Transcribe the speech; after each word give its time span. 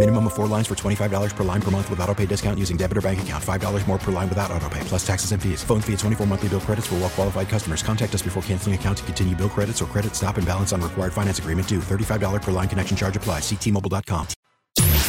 Minimum 0.00 0.28
of 0.28 0.32
four 0.32 0.46
lines 0.46 0.66
for 0.66 0.74
$25 0.74 1.36
per 1.36 1.44
line 1.44 1.60
per 1.60 1.70
month 1.70 1.90
with 1.90 2.00
auto 2.00 2.14
pay 2.14 2.24
discount 2.24 2.58
using 2.58 2.78
debit 2.78 2.96
or 2.96 3.02
bank 3.02 3.20
account. 3.20 3.44
$5 3.44 3.86
more 3.86 3.98
per 3.98 4.10
line 4.10 4.30
without 4.30 4.50
auto 4.50 4.66
pay, 4.70 4.80
plus 4.84 5.06
taxes 5.06 5.32
and 5.32 5.42
fees. 5.42 5.62
Phone 5.62 5.82
fee 5.82 5.92
at 5.92 5.98
24 5.98 6.26
monthly 6.26 6.48
bill 6.48 6.60
credits 6.60 6.86
for 6.86 6.94
well 6.94 7.10
qualified 7.10 7.50
customers. 7.50 7.82
Contact 7.82 8.14
us 8.14 8.22
before 8.22 8.42
canceling 8.44 8.74
account 8.74 8.96
to 8.98 9.04
continue 9.04 9.36
bill 9.36 9.50
credits 9.50 9.82
or 9.82 9.84
credit 9.84 10.14
stop 10.16 10.38
and 10.38 10.46
balance 10.46 10.72
on 10.72 10.80
required 10.80 11.12
finance 11.12 11.38
agreement 11.38 11.68
due. 11.68 11.80
$35 11.80 12.40
per 12.40 12.50
line 12.50 12.66
connection 12.66 12.96
charge 12.96 13.14
applies. 13.18 13.42
Ctmobile.com. 13.42 14.26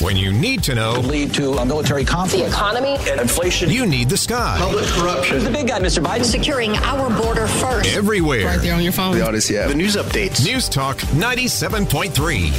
When 0.01 0.17
you 0.17 0.33
need 0.33 0.61
to 0.63 0.75
know, 0.75 0.99
lead 0.99 1.33
to 1.35 1.53
a 1.53 1.65
military 1.65 2.03
conflict. 2.03 2.43
The 2.43 2.51
economy. 2.51 2.97
and 3.09 3.21
Inflation. 3.21 3.69
you 3.69 3.85
need 3.85 4.09
the 4.09 4.17
sky. 4.17 4.57
Public 4.59 4.83
corruption. 4.87 5.35
Who's 5.35 5.45
the 5.45 5.51
big 5.51 5.69
guy, 5.69 5.79
Mr. 5.79 6.03
Biden? 6.03 6.25
Securing 6.25 6.75
our 6.75 7.09
border 7.21 7.47
first. 7.47 7.95
Everywhere. 7.95 8.45
Right 8.45 8.59
there 8.59 8.75
on 8.75 8.83
your 8.83 8.91
phone. 8.91 9.17
The 9.17 9.23
Audacy 9.23 9.55
app. 9.55 9.69
The 9.69 9.75
news 9.75 9.95
updates. 9.95 10.43
News 10.45 10.67
Talk 10.67 10.97
97.3. 10.97 12.49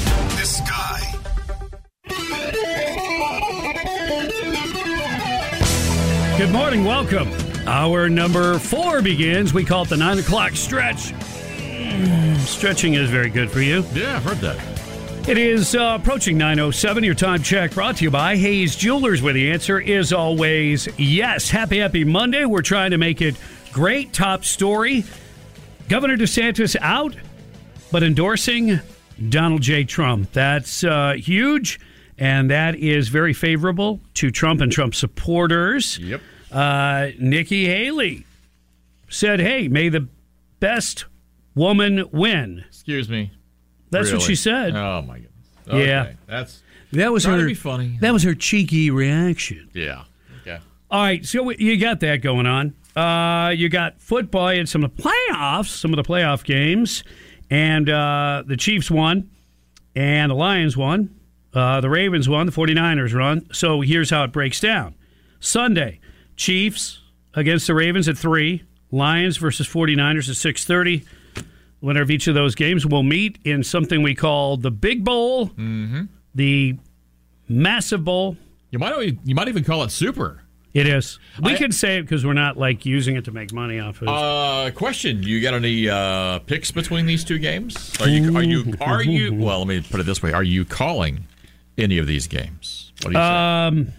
The 0.40 0.46
sky. 0.46 0.81
Good 6.38 6.50
morning, 6.50 6.84
welcome. 6.84 7.30
Hour 7.68 8.08
number 8.08 8.58
four 8.58 9.00
begins. 9.02 9.54
We 9.54 9.64
call 9.64 9.82
it 9.84 9.90
the 9.90 9.96
nine 9.96 10.18
o'clock 10.18 10.52
stretch. 10.52 11.12
Mm, 11.12 12.36
Stretching 12.38 12.94
is 12.94 13.10
very 13.10 13.28
good 13.30 13.50
for 13.50 13.60
you. 13.60 13.84
Yeah, 13.92 14.16
I've 14.16 14.24
heard 14.24 14.38
that. 14.38 15.28
It 15.28 15.38
is 15.38 15.74
uh, 15.76 15.98
approaching 16.00 16.36
9.07. 16.38 17.04
Your 17.04 17.14
time 17.14 17.42
check 17.42 17.72
brought 17.72 17.98
to 17.98 18.04
you 18.04 18.10
by 18.10 18.36
Hayes 18.36 18.74
Jewelers, 18.74 19.22
where 19.22 19.32
the 19.32 19.52
answer 19.52 19.78
is 19.78 20.12
always 20.12 20.88
yes. 20.98 21.48
Happy, 21.50 21.78
happy 21.78 22.02
Monday. 22.02 22.44
We're 22.44 22.62
trying 22.62 22.90
to 22.90 22.98
make 22.98 23.22
it 23.22 23.36
great. 23.72 24.12
Top 24.12 24.44
story 24.44 25.04
Governor 25.88 26.16
DeSantis 26.16 26.76
out, 26.80 27.14
but 27.92 28.02
endorsing 28.02 28.80
Donald 29.28 29.62
J. 29.62 29.84
Trump. 29.84 30.32
That's 30.32 30.82
uh, 30.82 31.12
huge, 31.16 31.78
and 32.22 32.50
that 32.50 32.76
is 32.76 33.08
very 33.08 33.32
favorable 33.32 34.00
to 34.14 34.30
Trump 34.30 34.60
and 34.60 34.70
Trump 34.70 34.94
supporters. 34.94 35.98
Yep. 35.98 36.20
Uh, 36.52 37.08
Nikki 37.18 37.66
Haley 37.66 38.24
said, 39.08 39.40
hey, 39.40 39.66
may 39.68 39.88
the 39.88 40.06
best 40.60 41.06
woman 41.54 42.04
win. 42.12 42.64
Excuse 42.68 43.08
me. 43.08 43.32
That's 43.90 44.12
what 44.12 44.22
she 44.22 44.34
said. 44.36 44.74
Oh 44.76 45.02
my 45.02 45.18
goodness. 45.18 45.30
Yeah. 45.86 46.12
That's 46.26 46.62
That 46.92 47.12
was 47.12 47.24
her. 47.24 47.54
funny. 47.54 47.98
That 48.00 48.12
was 48.12 48.22
her 48.22 48.34
cheeky 48.34 48.90
reaction. 48.90 49.68
yeah. 49.74 50.04
Okay. 50.42 50.58
All 50.90 51.02
right, 51.02 51.24
so 51.24 51.50
you 51.50 51.76
got 51.78 52.00
that 52.00 52.16
going 52.22 52.46
on. 52.46 52.74
Uh, 52.94 53.50
you 53.50 53.68
got 53.70 54.00
football 54.00 54.48
and 54.48 54.68
some 54.68 54.84
of 54.84 54.94
the 54.96 55.02
playoffs, 55.02 55.68
some 55.68 55.92
of 55.92 55.96
the 55.96 56.02
playoff 56.02 56.44
games, 56.44 57.02
and 57.50 57.88
uh, 57.88 58.42
the 58.46 58.56
Chiefs 58.56 58.90
won, 58.90 59.30
and 59.96 60.30
the 60.30 60.34
Lions 60.34 60.76
won, 60.76 61.08
uh, 61.54 61.80
the 61.80 61.90
Ravens 61.90 62.28
won, 62.28 62.46
the 62.46 62.52
49ers 62.52 63.18
won. 63.18 63.46
So 63.52 63.80
here's 63.80 64.10
how 64.10 64.24
it 64.24 64.32
breaks 64.32 64.60
down: 64.60 64.94
Sunday, 65.40 66.00
Chiefs 66.36 67.00
against 67.34 67.66
the 67.66 67.74
Ravens 67.74 68.08
at 68.08 68.16
three, 68.18 68.62
Lions 68.90 69.36
versus 69.36 69.66
49ers 69.66 70.28
at 70.28 70.36
6:30. 70.36 71.04
Winner 71.80 72.02
of 72.02 72.10
each 72.12 72.28
of 72.28 72.34
those 72.34 72.54
games 72.54 72.86
will 72.86 73.02
meet 73.02 73.38
in 73.44 73.64
something 73.64 74.02
we 74.02 74.14
call 74.14 74.56
the 74.56 74.70
Big 74.70 75.04
Bowl, 75.04 75.50
the 76.34 76.76
Massive 77.48 78.04
Bowl. 78.04 78.36
You 78.70 78.78
might 78.78 79.18
you 79.24 79.34
might 79.34 79.48
even 79.48 79.64
call 79.64 79.82
it 79.82 79.90
super. 79.90 80.38
It 80.74 80.86
is. 80.86 81.18
We 81.42 81.52
I- 81.52 81.56
can 81.58 81.70
say 81.72 81.98
it 81.98 82.02
because 82.02 82.24
we're 82.24 82.32
not 82.32 82.56
like 82.56 82.86
using 82.86 83.16
it 83.16 83.26
to 83.26 83.30
make 83.32 83.52
money 83.52 83.78
off 83.78 83.96
of. 84.00 84.04
it. 84.04 84.08
Uh, 84.08 84.70
question: 84.74 85.22
You 85.22 85.40
got 85.42 85.52
any 85.54 85.88
uh, 85.88 86.38
picks 86.40 86.70
between 86.70 87.04
these 87.04 87.24
two 87.24 87.38
games? 87.38 87.92
Are 88.00 88.08
you 88.08 88.34
are 88.36 88.42
you 88.42 88.74
are 88.80 89.02
you? 89.02 89.34
Well, 89.42 89.58
let 89.58 89.68
me 89.68 89.80
put 89.82 90.00
it 90.00 90.06
this 90.06 90.22
way: 90.22 90.32
Are 90.32 90.42
you 90.44 90.64
calling 90.64 91.26
any 91.78 91.98
of 91.98 92.06
these 92.06 92.26
games? 92.26 92.92
What 93.02 93.12
do 93.12 93.18
you 93.18 93.22
say? 93.24 93.28
um, 93.28 93.92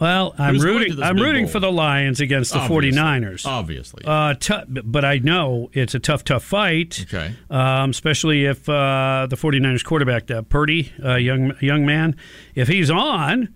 well, 0.00 0.32
I'm 0.38 0.54
Who's 0.54 0.64
rooting. 0.64 1.02
I'm 1.02 1.16
rooting 1.16 1.46
bowl? 1.46 1.52
for 1.54 1.58
the 1.60 1.72
Lions 1.72 2.20
against 2.20 2.52
the 2.52 2.60
Obviously. 2.60 3.00
49ers. 3.00 3.44
Obviously. 3.46 4.04
Uh, 4.06 4.34
tou- 4.34 4.82
but 4.84 5.04
I 5.04 5.18
know 5.18 5.70
it's 5.72 5.92
a 5.94 5.98
tough, 5.98 6.22
tough 6.22 6.44
fight. 6.44 7.04
Okay. 7.08 7.34
Um, 7.50 7.90
especially 7.90 8.44
if 8.44 8.68
uh, 8.68 9.26
the 9.28 9.34
49ers 9.36 9.84
quarterback, 9.84 10.30
uh, 10.30 10.42
Purdy, 10.42 10.92
uh, 11.04 11.16
young 11.16 11.52
young 11.60 11.84
man, 11.84 12.14
if 12.54 12.68
he's 12.68 12.92
on, 12.92 13.52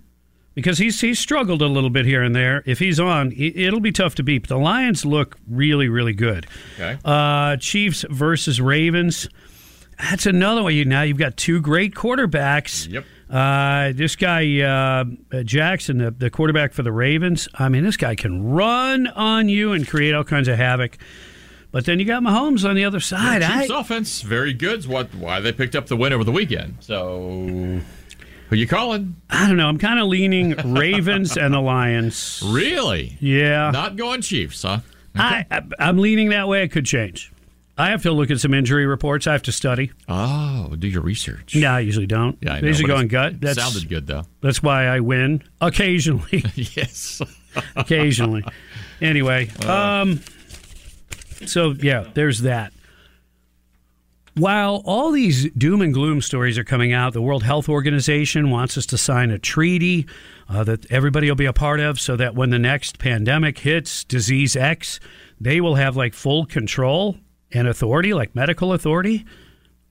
because 0.56 0.78
he's 0.78 1.00
he's 1.00 1.20
struggled 1.20 1.62
a 1.62 1.69
little 1.69 1.91
bit 1.91 2.06
here 2.06 2.25
and 2.25 2.34
there. 2.34 2.64
If 2.66 2.81
he's 2.81 2.99
on, 2.99 3.31
it- 3.31 3.56
it'll 3.56 3.78
be 3.78 3.93
tough 3.93 4.16
to 4.16 4.25
beat. 4.25 4.41
But 4.43 4.49
the 4.49 4.59
Lions 4.59 5.04
look 5.04 5.38
really, 5.49 5.88
really 5.88 6.12
good. 6.12 6.49
Okay. 6.75 6.99
Uh, 7.04 7.56
Chiefs 7.59 8.04
versus 8.10 8.60
Ravens. 8.60 9.28
That's 10.00 10.26
another 10.26 10.64
way. 10.64 10.72
You 10.72 10.84
now 10.87 11.03
you've 11.03 11.19
got 11.19 11.37
two 11.37 11.60
great 11.60 11.94
quarterbacks. 11.94 12.91
Yep. 12.91 13.04
Uh, 13.32 13.93
this 13.94 14.15
guy 14.15 14.60
uh, 14.60 15.04
Jackson, 15.43 15.98
the, 15.98 16.10
the 16.10 16.31
quarterback 16.31 16.75
for 16.75 16.82
the 16.82 16.93
Ravens. 16.93 17.48
I 17.54 17.70
mean, 17.70 17.82
this 17.82 17.97
guy 17.97 18.15
can 18.15 18.50
run 18.50 19.06
on 19.06 19.48
you 19.48 19.72
and 19.72 19.88
create 19.88 20.15
all 20.15 20.25
kinds 20.25 20.48
of 20.48 20.59
havoc. 20.59 20.98
But 21.70 21.87
then 21.87 21.98
you 21.98 22.04
got 22.04 22.22
Mahomes 22.22 22.69
on 22.69 22.76
the 22.76 22.84
other 22.84 23.00
side. 23.00 23.41
Chiefs 23.41 23.70
I, 23.70 23.81
offense 23.81 24.20
very 24.20 24.53
good. 24.53 24.81
Is 24.81 24.88
what 24.88 25.15
why 25.15 25.41
they 25.41 25.53
picked 25.53 25.75
up 25.75 25.87
the 25.87 25.97
win 25.97 26.12
over 26.12 26.22
the 26.22 26.32
weekend. 26.32 26.76
So 26.81 27.81
who 28.50 28.56
you 28.56 28.66
calling? 28.66 29.16
I 29.31 29.49
don't 29.49 29.56
know. 29.56 29.69
I'm 29.69 29.78
kind 29.78 29.99
of 29.99 30.09
leaning 30.09 30.50
Ravens 30.75 31.38
and 31.38 31.54
the 31.54 31.60
Lions. 31.60 32.43
Really? 32.44 33.16
Yeah, 33.19 33.70
Not 33.70 33.97
going 33.97 34.20
Chiefs, 34.20 34.62
huh? 34.62 34.81
I, 35.14 35.47
I, 35.50 35.62
I'm 35.78 35.97
leaning 35.97 36.28
that 36.31 36.49
way. 36.49 36.62
It 36.62 36.69
could 36.69 36.84
change. 36.84 37.31
I 37.82 37.91
have 37.91 38.03
to 38.03 38.12
look 38.12 38.31
at 38.31 38.38
some 38.38 38.54
injury 38.54 38.87
reports. 38.87 39.26
I 39.26 39.32
have 39.32 39.43
to 39.43 39.50
study. 39.50 39.91
Oh, 40.09 40.72
do 40.78 40.87
your 40.87 41.03
research. 41.03 41.56
No, 41.56 41.69
I 41.69 41.81
usually 41.81 42.06
don't. 42.06 42.38
Yeah, 42.41 42.53
I 42.54 42.56
I 42.59 42.60
know, 42.60 42.69
usually 42.69 42.87
go 42.87 42.94
on 42.94 43.09
gut. 43.09 43.32
it 43.32 43.41
That's, 43.41 43.60
sounded 43.60 43.88
good 43.88 44.06
though. 44.06 44.22
That's 44.41 44.62
why 44.62 44.87
I 44.87 45.00
win 45.00 45.43
occasionally. 45.60 46.44
yes. 46.54 47.20
occasionally. 47.76 48.44
Anyway, 49.00 49.48
um, 49.66 50.20
so 51.44 51.72
yeah, 51.72 52.06
there's 52.15 52.43
that. 52.43 52.72
While 54.37 54.82
all 54.84 55.10
these 55.10 55.50
doom 55.50 55.82
and 55.82 55.93
gloom 55.93 56.22
stories 56.22 56.59
are 56.59 56.64
coming 56.64 56.93
out, 56.93 57.14
the 57.14 57.20
World 57.20 57.43
Health 57.43 57.69
Organization 57.69 58.50
wants 58.50 58.78
us 58.78 58.87
to 58.87 58.97
sign 58.97 59.32
a 59.32 59.41
treaty 59.41 60.06
uh, 60.49 60.62
that 60.62 60.88
everybody 60.88 61.28
will 61.28 61.34
be 61.34 61.47
a 61.47 61.53
part 61.53 61.81
of 61.81 62.00
so 62.00 62.14
that 62.14 62.37
when 62.37 62.50
the 62.50 62.60
next 62.60 63.00
pandemic 63.00 63.59
hits, 63.59 64.04
disease 64.04 64.54
X, 64.54 65.00
they 65.41 65.60
will 65.60 65.75
have 65.75 65.97
like 65.97 66.14
full 66.14 66.47
control 66.47 67.16
and 67.53 67.69
authority, 67.69 68.15
like 68.15 68.35
medical 68.35 68.73
authority, 68.73 69.25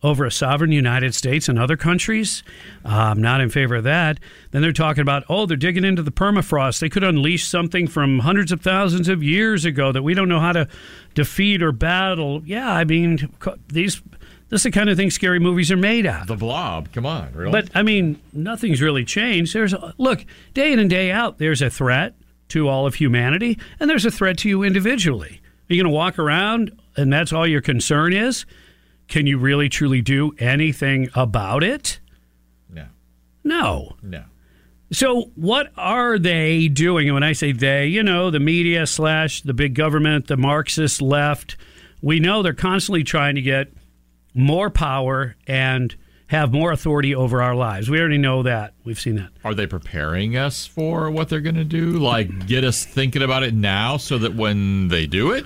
over 0.03 0.25
a 0.25 0.31
sovereign 0.31 0.71
United 0.71 1.13
States 1.13 1.47
and 1.47 1.59
other 1.59 1.77
countries. 1.77 2.43
Uh, 2.83 2.89
I'm 2.89 3.21
not 3.21 3.41
in 3.41 3.49
favor 3.49 3.75
of 3.75 3.83
that. 3.83 4.19
Then 4.51 4.61
they're 4.61 4.73
talking 4.73 5.01
about, 5.01 5.23
oh, 5.29 5.45
they're 5.45 5.57
digging 5.57 5.85
into 5.85 6.01
the 6.01 6.11
permafrost. 6.11 6.79
They 6.79 6.89
could 6.89 7.03
unleash 7.03 7.47
something 7.47 7.87
from 7.87 8.19
hundreds 8.19 8.51
of 8.51 8.61
thousands 8.61 9.09
of 9.09 9.21
years 9.21 9.63
ago 9.63 9.91
that 9.91 10.01
we 10.01 10.13
don't 10.13 10.29
know 10.29 10.39
how 10.39 10.53
to 10.53 10.67
defeat 11.13 11.61
or 11.61 11.71
battle. 11.71 12.41
Yeah, 12.45 12.71
I 12.71 12.83
mean, 12.83 13.31
these. 13.67 14.01
This 14.49 14.59
is 14.59 14.63
the 14.63 14.71
kind 14.71 14.89
of 14.89 14.97
thing 14.97 15.11
scary 15.11 15.39
movies 15.39 15.71
are 15.71 15.77
made 15.77 16.05
out. 16.05 16.27
The 16.27 16.35
blob. 16.35 16.91
Come 16.91 17.05
on, 17.05 17.31
really? 17.33 17.53
But 17.53 17.69
I 17.73 17.83
mean, 17.83 18.19
nothing's 18.33 18.81
really 18.81 19.05
changed. 19.05 19.53
There's 19.53 19.71
a, 19.71 19.93
look 19.97 20.25
day 20.53 20.73
in 20.73 20.79
and 20.79 20.89
day 20.89 21.09
out. 21.09 21.37
There's 21.37 21.61
a 21.61 21.69
threat 21.69 22.15
to 22.49 22.67
all 22.67 22.85
of 22.85 22.95
humanity, 22.95 23.57
and 23.79 23.89
there's 23.89 24.05
a 24.05 24.11
threat 24.11 24.39
to 24.39 24.49
you 24.49 24.61
individually. 24.63 25.40
You 25.71 25.81
going 25.81 25.91
to 25.91 25.95
walk 25.95 26.19
around 26.19 26.77
and 26.97 27.11
that's 27.11 27.31
all 27.31 27.47
your 27.47 27.61
concern 27.61 28.13
is? 28.13 28.45
Can 29.07 29.25
you 29.27 29.37
really 29.37 29.69
truly 29.69 30.01
do 30.01 30.33
anything 30.39 31.09
about 31.15 31.63
it? 31.63 31.99
no, 32.73 32.85
No. 33.43 33.95
no. 34.01 34.23
So 34.93 35.31
what 35.35 35.71
are 35.77 36.19
they 36.19 36.67
doing? 36.67 37.07
And 37.07 37.13
when 37.13 37.23
I 37.23 37.31
say 37.31 37.53
they, 37.53 37.87
you 37.87 38.03
know, 38.03 38.29
the 38.29 38.41
media 38.41 38.85
slash 38.85 39.41
the 39.41 39.53
big 39.53 39.73
government, 39.73 40.27
the 40.27 40.35
Marxist 40.35 41.01
left. 41.01 41.55
We 42.01 42.19
know 42.19 42.41
they're 42.43 42.53
constantly 42.53 43.03
trying 43.05 43.35
to 43.35 43.41
get 43.41 43.71
more 44.33 44.69
power 44.69 45.37
and 45.47 45.95
have 46.27 46.51
more 46.51 46.71
authority 46.73 47.15
over 47.15 47.41
our 47.41 47.55
lives. 47.55 47.89
We 47.89 47.99
already 47.99 48.17
know 48.17 48.43
that. 48.43 48.73
We've 48.83 48.99
seen 48.99 49.15
that. 49.15 49.29
Are 49.45 49.53
they 49.53 49.65
preparing 49.67 50.35
us 50.35 50.65
for 50.65 51.09
what 51.09 51.29
they're 51.29 51.41
going 51.41 51.55
to 51.55 51.63
do? 51.63 51.91
Like, 51.91 52.47
get 52.47 52.63
us 52.65 52.85
thinking 52.85 53.21
about 53.21 53.43
it 53.43 53.53
now 53.53 53.95
so 53.97 54.17
that 54.17 54.35
when 54.35 54.89
they 54.89 55.07
do 55.07 55.31
it? 55.31 55.45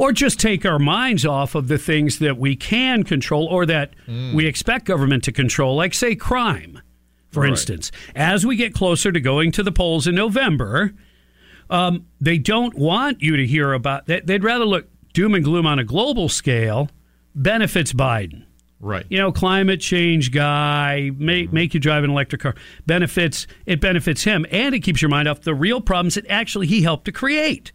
Or 0.00 0.12
just 0.12 0.40
take 0.40 0.64
our 0.64 0.78
minds 0.78 1.26
off 1.26 1.54
of 1.54 1.68
the 1.68 1.76
things 1.76 2.20
that 2.20 2.38
we 2.38 2.56
can 2.56 3.02
control 3.02 3.44
or 3.44 3.66
that 3.66 3.92
Mm. 4.08 4.32
we 4.32 4.46
expect 4.46 4.86
government 4.86 5.22
to 5.24 5.32
control, 5.32 5.76
like, 5.76 5.92
say, 5.92 6.14
crime, 6.14 6.80
for 7.30 7.42
Right. 7.42 7.50
instance. 7.50 7.92
As 8.16 8.46
we 8.46 8.56
get 8.56 8.72
closer 8.72 9.12
to 9.12 9.20
going 9.20 9.52
to 9.52 9.62
the 9.62 9.70
polls 9.72 10.06
in 10.06 10.14
November, 10.14 10.94
um, 11.68 12.06
they 12.18 12.38
don't 12.38 12.74
want 12.78 13.20
you 13.20 13.36
to 13.36 13.46
hear 13.46 13.74
about 13.74 14.06
that. 14.06 14.26
They'd 14.26 14.42
rather 14.42 14.64
look 14.64 14.88
doom 15.12 15.34
and 15.34 15.44
gloom 15.44 15.66
on 15.66 15.78
a 15.78 15.84
global 15.84 16.30
scale 16.30 16.88
benefits 17.34 17.92
Biden. 17.92 18.44
Right. 18.80 19.04
You 19.10 19.18
know, 19.18 19.30
climate 19.30 19.80
change 19.82 20.32
guy, 20.32 21.10
make, 21.18 21.52
make 21.52 21.74
you 21.74 21.80
drive 21.80 22.04
an 22.04 22.10
electric 22.10 22.40
car. 22.40 22.54
Benefits, 22.86 23.46
it 23.66 23.78
benefits 23.82 24.24
him, 24.24 24.46
and 24.50 24.74
it 24.74 24.80
keeps 24.80 25.02
your 25.02 25.10
mind 25.10 25.28
off 25.28 25.42
the 25.42 25.54
real 25.54 25.82
problems 25.82 26.14
that 26.14 26.24
actually 26.30 26.68
he 26.68 26.80
helped 26.80 27.04
to 27.04 27.12
create. 27.12 27.72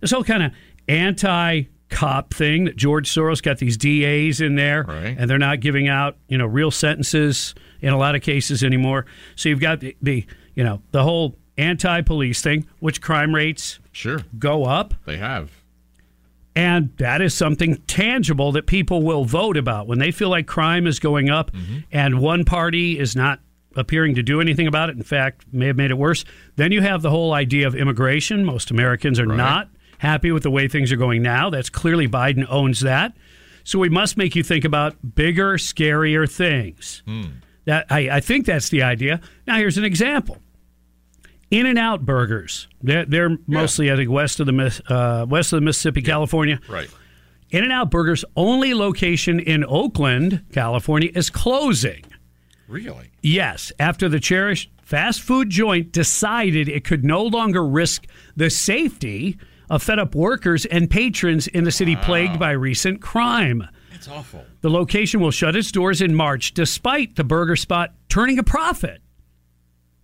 This 0.00 0.12
whole 0.12 0.24
kind 0.24 0.42
of 0.42 0.52
anti 0.88 1.64
cop 1.88 2.32
thing 2.32 2.64
that 2.64 2.76
George 2.76 3.10
Soros 3.10 3.42
got 3.42 3.58
these 3.58 3.76
DAs 3.76 4.40
in 4.40 4.54
there, 4.54 4.84
Right. 4.84 5.16
and 5.18 5.28
they're 5.28 5.38
not 5.38 5.58
giving 5.60 5.88
out, 5.88 6.16
you 6.28 6.38
know, 6.38 6.46
real 6.46 6.70
sentences 6.70 7.54
in 7.80 7.92
a 7.92 7.98
lot 7.98 8.14
of 8.14 8.22
cases 8.22 8.62
anymore. 8.62 9.06
So 9.34 9.48
you've 9.48 9.60
got 9.60 9.80
the, 9.80 9.96
the 10.00 10.24
you 10.54 10.62
know, 10.62 10.82
the 10.92 11.02
whole 11.02 11.36
anti 11.58 12.00
police 12.02 12.42
thing, 12.42 12.66
which 12.78 13.00
crime 13.00 13.34
rates 13.34 13.80
Sure. 13.92 14.20
go 14.38 14.64
up. 14.64 14.94
They 15.04 15.16
have. 15.16 15.50
And 16.56 16.90
that 16.98 17.20
is 17.22 17.32
something 17.32 17.76
tangible 17.86 18.52
that 18.52 18.66
people 18.66 19.02
will 19.02 19.24
vote 19.24 19.56
about 19.56 19.86
when 19.86 19.98
they 19.98 20.10
feel 20.10 20.28
like 20.28 20.46
crime 20.46 20.86
is 20.86 20.98
going 20.98 21.30
up 21.30 21.52
mm-hmm. 21.52 21.78
and 21.92 22.20
one 22.20 22.44
party 22.44 22.98
is 22.98 23.14
not 23.14 23.40
appearing 23.76 24.16
to 24.16 24.22
do 24.22 24.40
anything 24.40 24.66
about 24.66 24.90
it. 24.90 24.96
In 24.96 25.02
fact, 25.04 25.44
may 25.52 25.66
have 25.66 25.76
made 25.76 25.92
it 25.92 25.98
worse. 25.98 26.24
Then 26.56 26.72
you 26.72 26.80
have 26.82 27.02
the 27.02 27.10
whole 27.10 27.32
idea 27.32 27.68
of 27.68 27.76
immigration. 27.76 28.44
Most 28.44 28.70
Americans 28.72 29.20
are 29.20 29.26
not 29.26 29.68
happy 30.00 30.32
with 30.32 30.42
the 30.42 30.50
way 30.50 30.66
things 30.66 30.90
are 30.90 30.96
going 30.96 31.22
now. 31.22 31.50
That's 31.50 31.68
clearly 31.68 32.08
Biden 32.08 32.46
owns 32.48 32.80
that. 32.80 33.14
So 33.64 33.78
we 33.78 33.90
must 33.90 34.16
make 34.16 34.34
you 34.34 34.42
think 34.42 34.64
about 34.64 35.14
bigger, 35.14 35.58
scarier 35.58 36.28
things. 36.28 37.02
That 37.66 37.84
I, 37.90 38.08
I 38.10 38.20
think 38.20 38.46
that's 38.46 38.70
the 38.70 38.82
idea. 38.82 39.20
Now 39.46 39.56
here's 39.58 39.76
an 39.76 39.84
example. 39.84 40.38
In 41.50 41.66
and 41.66 41.78
Out 41.78 42.06
Burgers. 42.06 42.66
They're, 42.82 43.04
they're 43.04 43.36
mostly, 43.46 43.92
I 43.92 43.96
think, 43.96 44.08
west 44.08 44.40
of 44.40 44.46
the 44.46 44.82
uh, 44.88 45.26
west 45.28 45.52
of 45.52 45.58
the 45.58 45.64
Mississippi, 45.64 46.00
California. 46.00 46.60
Right. 46.66 46.88
In 47.50 47.62
and 47.62 47.72
Out 47.72 47.90
Burgers' 47.90 48.24
only 48.36 48.72
location 48.72 49.38
in 49.38 49.64
Oakland, 49.64 50.44
California, 50.52 51.10
is 51.14 51.28
closing. 51.28 52.04
Really? 52.68 53.10
Yes, 53.20 53.72
after 53.78 54.08
the 54.08 54.20
cherished 54.20 54.70
fast 54.82 55.20
food 55.20 55.50
joint 55.50 55.92
decided 55.92 56.68
it 56.68 56.84
could 56.84 57.04
no 57.04 57.22
longer 57.22 57.66
risk 57.66 58.06
the 58.36 58.48
safety 58.48 59.36
of 59.70 59.82
fed 59.82 59.98
up 59.98 60.14
workers 60.14 60.66
and 60.66 60.90
patrons 60.90 61.46
in 61.46 61.64
the 61.64 61.70
city 61.70 61.96
plagued 61.96 62.38
by 62.38 62.50
recent 62.50 63.00
crime. 63.00 63.66
That's 63.92 64.08
awful. 64.08 64.44
The 64.60 64.70
location 64.70 65.20
will 65.20 65.30
shut 65.30 65.56
its 65.56 65.72
doors 65.72 66.02
in 66.02 66.14
March 66.14 66.52
despite 66.52 67.16
the 67.16 67.24
burger 67.24 67.56
spot 67.56 67.94
turning 68.08 68.38
a 68.38 68.42
profit. 68.42 69.00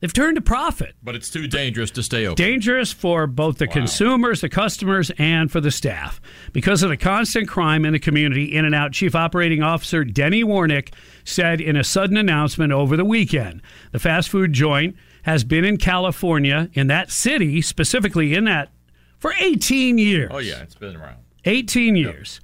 They've 0.00 0.12
turned 0.12 0.36
a 0.36 0.42
profit. 0.42 0.94
But 1.02 1.16
it's 1.16 1.30
too 1.30 1.46
dangerous 1.46 1.90
to 1.92 2.02
stay 2.02 2.26
open. 2.26 2.36
Dangerous 2.36 2.92
for 2.92 3.26
both 3.26 3.56
the 3.56 3.66
consumers, 3.66 4.42
the 4.42 4.50
customers, 4.50 5.10
and 5.16 5.50
for 5.50 5.60
the 5.60 5.70
staff. 5.70 6.20
Because 6.52 6.82
of 6.82 6.90
the 6.90 6.98
constant 6.98 7.48
crime 7.48 7.86
in 7.86 7.94
the 7.94 7.98
community, 7.98 8.54
In 8.54 8.66
and 8.66 8.74
Out 8.74 8.92
Chief 8.92 9.14
Operating 9.14 9.62
Officer 9.62 10.04
Denny 10.04 10.44
Warnick 10.44 10.92
said 11.24 11.62
in 11.62 11.76
a 11.76 11.82
sudden 11.82 12.18
announcement 12.18 12.72
over 12.72 12.96
the 12.96 13.06
weekend 13.06 13.62
the 13.92 13.98
fast 13.98 14.28
food 14.28 14.52
joint 14.52 14.94
has 15.22 15.44
been 15.44 15.64
in 15.64 15.78
California, 15.78 16.68
in 16.74 16.86
that 16.88 17.10
city, 17.10 17.62
specifically 17.62 18.34
in 18.34 18.44
that, 18.44 18.70
for 19.26 19.44
18 19.44 19.98
years. 19.98 20.30
oh, 20.32 20.38
yeah. 20.38 20.62
It's 20.62 20.74
been 20.74 20.96
around. 20.96 21.16
18 21.44 21.96
years. 21.96 22.40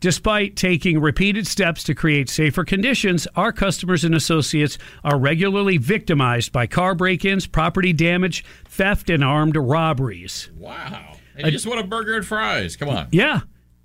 Despite 0.00 0.54
taking 0.54 1.00
repeated 1.00 1.46
steps 1.46 1.82
to 1.84 1.94
create 1.94 2.30
safer 2.30 2.64
conditions, 2.64 3.26
our 3.34 3.50
customers 3.52 4.04
and 4.04 4.14
associates 4.14 4.78
are 5.02 5.18
regularly 5.18 5.76
victimized 5.76 6.52
by 6.52 6.68
car 6.68 6.94
break 6.94 7.24
ins, 7.24 7.48
property 7.48 7.92
damage, 7.92 8.44
theft, 8.66 9.10
and 9.10 9.24
armed 9.24 9.56
robberies. 9.56 10.50
Wow. 10.56 11.16
And 11.34 11.46
you 11.46 11.50
just 11.50 11.66
want 11.66 11.80
a 11.80 11.84
burger 11.84 12.14
and 12.14 12.24
fries. 12.24 12.76
Come 12.76 12.88
on. 12.88 13.08
Yeah. 13.10 13.40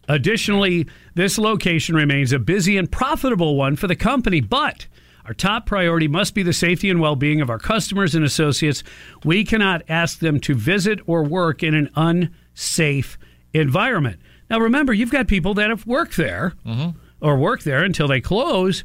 Additionally, 0.08 0.88
this 1.16 1.38
location 1.38 1.96
remains 1.96 2.32
a 2.32 2.40
busy 2.40 2.78
and 2.78 2.92
profitable 2.92 3.56
one 3.56 3.76
for 3.76 3.88
the 3.88 3.96
company, 3.96 4.40
but 4.42 4.86
our 5.26 5.34
top 5.34 5.66
priority 5.66 6.08
must 6.08 6.34
be 6.34 6.44
the 6.44 6.54
safety 6.54 6.90
and 6.90 7.00
well 7.00 7.16
being 7.16 7.42
of 7.42 7.50
our 7.50 7.60
customers 7.60 8.16
and 8.16 8.26
associates. 8.26 8.84
We 9.24 9.44
cannot 9.44 9.84
ask 9.88 10.20
them 10.20 10.40
to 10.42 10.54
visit 10.54 11.00
or 11.06 11.24
work 11.24 11.64
in 11.64 11.74
an 11.74 11.90
unsafe 11.96 13.18
environment. 13.54 14.20
Now, 14.50 14.60
remember, 14.60 14.94
you've 14.94 15.12
got 15.12 15.28
people 15.28 15.54
that 15.56 15.70
have 15.70 15.88
worked 15.88 16.18
there 16.18 16.54
mm-hmm. 16.66 16.98
or 17.22 17.38
work 17.38 17.64
there 17.64 17.84
until 17.84 18.08
they 18.08 18.22
close. 18.22 18.84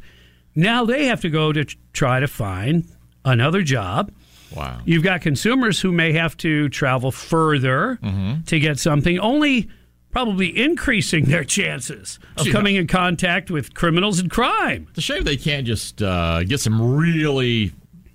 Now 0.54 0.84
they 0.84 1.06
have 1.06 1.20
to 1.22 1.30
go 1.30 1.52
to 1.52 1.64
try 1.92 2.20
to 2.20 2.28
find 2.28 2.84
another 3.24 3.62
job. 3.62 4.12
Wow. 4.54 4.80
You've 4.84 5.02
got 5.02 5.20
consumers 5.20 5.80
who 5.80 5.92
may 5.92 6.12
have 6.12 6.36
to 6.38 6.68
travel 6.70 7.12
further 7.12 7.98
mm-hmm. 8.02 8.42
to 8.42 8.58
get 8.58 8.78
something, 8.78 9.18
only 9.18 9.68
probably 10.24 10.58
increasing 10.58 11.26
their 11.26 11.44
chances 11.44 12.18
of 12.36 12.46
Yeah. 12.46 12.52
coming 12.52 12.74
in 12.74 12.88
contact 12.88 13.52
with 13.52 13.72
criminals 13.74 14.18
and 14.18 14.28
crime. 14.28 14.88
It's 14.90 14.98
a 14.98 15.00
shame 15.00 15.22
they 15.22 15.36
can't 15.36 15.64
just 15.64 16.02
uh, 16.02 16.42
get 16.42 16.58
some 16.58 16.96
really 16.96 17.70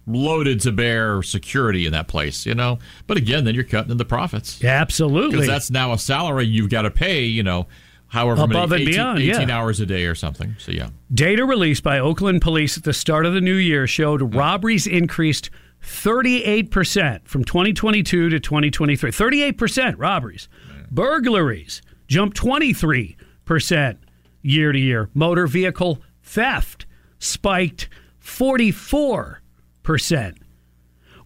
loaded 0.05 0.59
to 0.59 0.73
bear 0.73 1.23
security 1.23 1.85
in 1.85 1.94
that 1.94 2.09
place, 2.09 2.45
you 2.45 2.53
know? 2.53 2.77
But 3.07 3.15
again, 3.15 3.45
then 3.45 3.55
you're 3.55 3.63
cutting 3.63 3.89
in 3.89 3.95
the 3.95 4.03
profits. 4.03 4.61
Absolutely. 4.61 5.31
Because 5.31 5.47
that's 5.47 5.71
now 5.71 5.94
a 5.94 5.97
salary 5.97 6.45
you've 6.45 6.69
got 6.69 6.81
to 6.81 6.91
pay, 6.91 7.23
you 7.23 7.41
know, 7.41 7.67
however 8.07 8.44
Above 8.44 8.71
many, 8.71 8.81
and 8.83 8.89
18, 8.89 8.94
beyond, 8.94 9.19
18 9.19 9.47
yeah. 9.47 9.57
hours 9.57 9.79
a 9.79 9.85
day 9.85 10.03
or 10.03 10.13
something. 10.13 10.57
So, 10.59 10.73
yeah. 10.73 10.89
Data 11.13 11.45
released 11.45 11.83
by 11.83 12.00
Oakland 12.00 12.41
police 12.41 12.77
at 12.77 12.83
the 12.83 12.91
start 12.91 13.25
of 13.25 13.33
the 13.33 13.39
new 13.39 13.55
year 13.55 13.88
showed 13.88 14.35
robberies 14.35 14.88
increased 14.88 15.50
38% 15.81 17.21
from 17.29 17.45
2022 17.45 18.27
to 18.29 18.39
2023. 18.41 19.09
38% 19.09 19.95
robberies. 19.97 20.50
Burglaries 20.91 21.81
jumped 22.13 22.38
23% 22.38 23.98
year 24.44 24.71
to 24.71 24.80
year. 24.80 25.10
Motor 25.15 25.48
vehicle 25.48 26.00
theft 26.21 26.86
spiked 27.18 27.89
44%. 28.24 29.38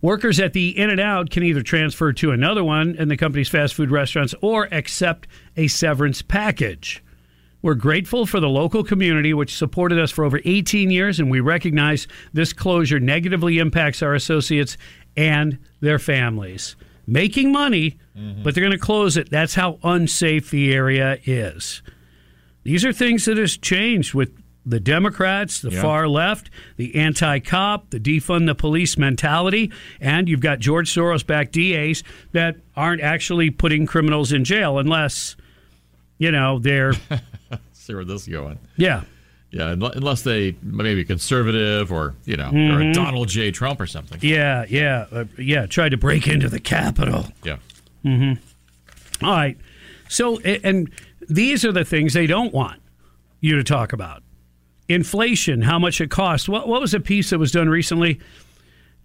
Workers 0.01 0.39
at 0.39 0.53
the 0.53 0.77
In 0.77 0.89
N 0.89 0.99
Out 1.01 1.29
can 1.29 1.43
either 1.43 1.61
transfer 1.61 2.13
to 2.13 2.31
another 2.31 2.63
one 2.63 2.95
in 2.95 3.09
the 3.09 3.17
company's 3.17 3.49
fast 3.49 3.73
food 3.73 3.91
restaurants 3.91 4.33
or 4.41 4.73
accept 4.73 5.27
a 5.57 5.67
severance 5.67 6.21
package. 6.21 7.03
We're 7.61 7.73
grateful 7.73 8.25
for 8.25 8.39
the 8.39 8.47
local 8.47 8.81
community 8.81 9.33
which 9.33 9.57
supported 9.57 9.99
us 9.99 10.11
for 10.11 10.23
over 10.23 10.39
18 10.45 10.89
years, 10.89 11.19
and 11.19 11.29
we 11.29 11.41
recognize 11.41 12.07
this 12.31 12.53
closure 12.53 13.01
negatively 13.01 13.57
impacts 13.57 14.01
our 14.01 14.13
associates 14.13 14.77
and 15.17 15.57
their 15.81 15.99
families. 15.99 16.77
Making 17.07 17.51
money, 17.53 17.97
mm-hmm. 18.17 18.43
but 18.43 18.53
they're 18.53 18.61
going 18.63 18.71
to 18.71 18.77
close 18.77 19.15
it. 19.15 19.29
That's 19.29 19.55
how 19.55 19.79
unsafe 19.83 20.51
the 20.51 20.73
area 20.73 21.17
is. 21.23 21.81
These 22.63 22.83
are 22.83 22.91
things 22.91 23.23
that 23.25 23.37
has 23.37 23.55
changed 23.57 24.13
with 24.13 24.31
the 24.65 24.81
Democrats, 24.81 25.61
the 25.61 25.69
Yeah. 25.71 25.81
far 25.81 26.09
left, 26.09 26.49
the 26.75 26.93
anti-cop, 26.95 27.91
the 27.91 27.99
defund 28.01 28.47
the 28.47 28.55
police 28.55 28.97
mentality, 28.97 29.71
and 30.01 30.27
you've 30.27 30.41
got 30.41 30.59
George 30.59 30.93
Soros-backed 30.93 31.53
DAs 31.53 32.03
that 32.33 32.57
aren't 32.75 32.99
actually 33.01 33.49
putting 33.49 33.85
criminals 33.85 34.33
in 34.33 34.43
jail 34.43 34.77
unless, 34.77 35.37
you 36.17 36.29
know, 36.31 36.59
they're 36.59 36.91
See 37.71 37.93
where 37.93 38.03
this 38.03 38.23
is 38.23 38.27
going. 38.27 38.59
yeah. 38.75 39.03
Yeah, 39.49 39.71
unless 39.71 40.23
they 40.23 40.55
maybe 40.61 41.05
conservative 41.05 41.89
or, 41.91 42.15
you 42.25 42.35
know, 42.35 42.49
or 42.49 42.51
Mhm. 42.81 42.91
a 42.91 42.93
Donald 42.93 43.29
J. 43.29 43.49
Trump 43.51 43.79
or 43.79 43.87
something. 43.87 44.19
Yeah, 44.21 44.65
yeah, 44.67 45.05
uh, 45.11 45.23
yeah. 45.37 45.65
Tried 45.67 45.89
to 45.89 45.97
break 45.97 46.27
into 46.27 46.49
the 46.49 46.59
Capitol. 46.59 47.27
Yeah. 47.45 47.57
Mm-hmm. 48.05 49.25
All 49.25 49.31
right. 49.31 49.57
So, 50.09 50.39
and 50.41 50.89
these 51.29 51.63
are 51.63 51.71
the 51.71 51.85
things 51.85 52.13
they 52.13 52.27
don't 52.27 52.53
want 52.53 52.81
you 53.39 53.55
to 53.55 53.63
talk 53.63 53.93
about. 53.93 54.21
Inflation, 54.89 55.61
how 55.61 55.79
much 55.79 55.99
it 56.01 56.09
costs. 56.09 56.47
What, 56.47 56.67
what 56.67 56.81
was 56.81 56.93
a 56.93 56.99
piece 56.99 57.29
that 57.31 57.39
was 57.39 57.51
done 57.51 57.69
recently? 57.69 58.19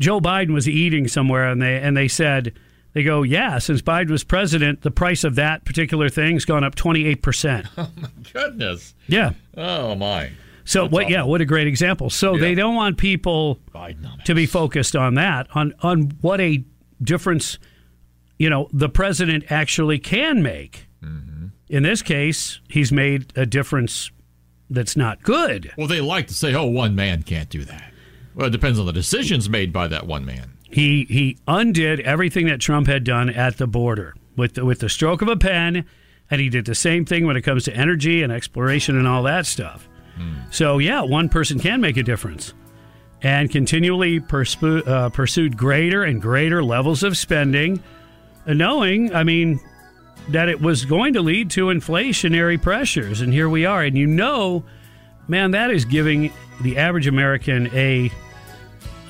Joe 0.01 0.21
Biden 0.21 0.53
was 0.53 0.69
eating 0.69 1.07
somewhere, 1.09 1.47
and 1.49 1.63
they 1.63 1.77
and 1.81 1.97
they 1.97 2.09
said 2.09 2.53
they 2.95 3.03
go, 3.03 3.23
yeah, 3.23 3.59
since 3.59 3.81
Biden 3.83 4.11
was 4.11 4.25
president, 4.25 4.83
the 4.83 4.91
price 4.91 5.25
of 5.25 5.35
that 5.37 5.65
particular 5.65 6.09
thing's 6.09 6.45
gone 6.45 6.65
up 6.65 6.75
twenty 6.75 7.07
eight 7.07 7.23
percent. 7.23 7.67
Oh, 7.79 7.91
my 7.97 8.09
goodness. 8.33 8.95
Yeah. 9.07 9.33
Oh, 9.57 9.95
my. 9.95 10.31
So 10.65 10.87
what? 10.89 11.11
Yeah, 11.11 11.25
what 11.25 11.41
a 11.41 11.45
great 11.45 11.67
example. 11.67 12.11
So 12.11 12.37
they 12.39 12.55
don't 12.55 12.75
want 12.77 12.97
people 12.99 13.59
to 14.25 14.35
be 14.35 14.47
focused 14.47 14.95
on 14.95 15.15
that, 15.15 15.49
on 15.55 15.75
on 15.83 16.13
what 16.21 16.41
a 16.41 16.65
difference, 17.03 17.59
you 18.39 18.49
know, 18.49 18.69
the 18.73 18.89
president 18.89 19.51
actually 19.51 19.99
can 19.99 20.43
make. 20.43 20.87
Mm-hmm. 21.03 21.47
In 21.69 21.83
this 21.83 22.03
case, 22.03 22.61
he's 22.69 22.93
made 22.93 23.33
a 23.37 23.45
difference 23.47 24.11
that's 24.71 24.97
not 24.97 25.23
good. 25.23 25.73
Well, 25.77 25.89
they 25.89 26.01
like 26.01 26.29
to 26.29 26.35
say, 26.35 26.55
"Oh, 26.55 26.67
one 26.67 26.95
man 26.95 27.23
can't 27.25 27.49
do 27.49 27.65
that." 27.65 27.93
Well, 28.35 28.47
it 28.47 28.51
depends 28.51 28.79
on 28.79 28.87
the 28.87 28.93
decisions 28.93 29.49
made 29.49 29.73
by 29.73 29.89
that 29.89 30.07
one 30.07 30.25
man. 30.25 30.52
He 30.73 31.05
he 31.05 31.39
undid 31.47 32.01
everything 32.01 32.47
that 32.47 32.61
Trump 32.61 32.87
had 32.87 33.05
done 33.05 33.29
at 33.29 33.59
the 33.59 33.67
border 33.67 34.15
with 34.37 34.55
the, 34.55 34.65
with 34.65 34.81
the 34.81 34.89
stroke 34.89 35.21
of 35.21 35.29
a 35.29 35.37
pen, 35.37 35.85
and 36.31 36.41
he 36.41 36.49
did 36.49 36.65
the 36.65 36.75
same 36.75 37.05
thing 37.05 37.27
when 37.27 37.37
it 37.37 37.43
comes 37.43 37.65
to 37.65 37.77
energy 37.77 38.23
and 38.23 38.33
exploration 38.33 38.97
and 38.97 39.07
all 39.07 39.23
that 39.25 39.47
stuff. 39.47 39.89
So 40.51 40.79
yeah, 40.79 41.03
one 41.03 41.29
person 41.29 41.59
can 41.59 41.81
make 41.81 41.97
a 41.97 42.03
difference, 42.03 42.55
and 43.23 43.51
continually 43.51 44.19
uh, 44.19 45.09
pursued 45.11 45.57
greater 45.57 46.05
and 46.05 46.23
greater 46.23 46.63
levels 46.63 47.03
of 47.03 47.19
spending, 47.19 47.83
knowing, 48.47 49.15
I 49.15 49.25
mean, 49.25 49.61
that 50.29 50.49
it 50.49 50.61
was 50.61 50.85
going 50.85 51.15
to 51.15 51.21
lead 51.21 51.51
to 51.51 51.67
inflationary 51.67 52.61
pressures, 52.61 53.21
and 53.21 53.33
here 53.33 53.49
we 53.49 53.67
are. 53.67 53.83
And 53.83 53.99
you 53.99 54.07
know, 54.07 54.65
man, 55.29 55.51
that 55.51 55.71
is 55.71 55.85
giving 55.85 56.33
the 56.63 56.79
average 56.79 57.09
American 57.09 57.69
a 57.75 58.11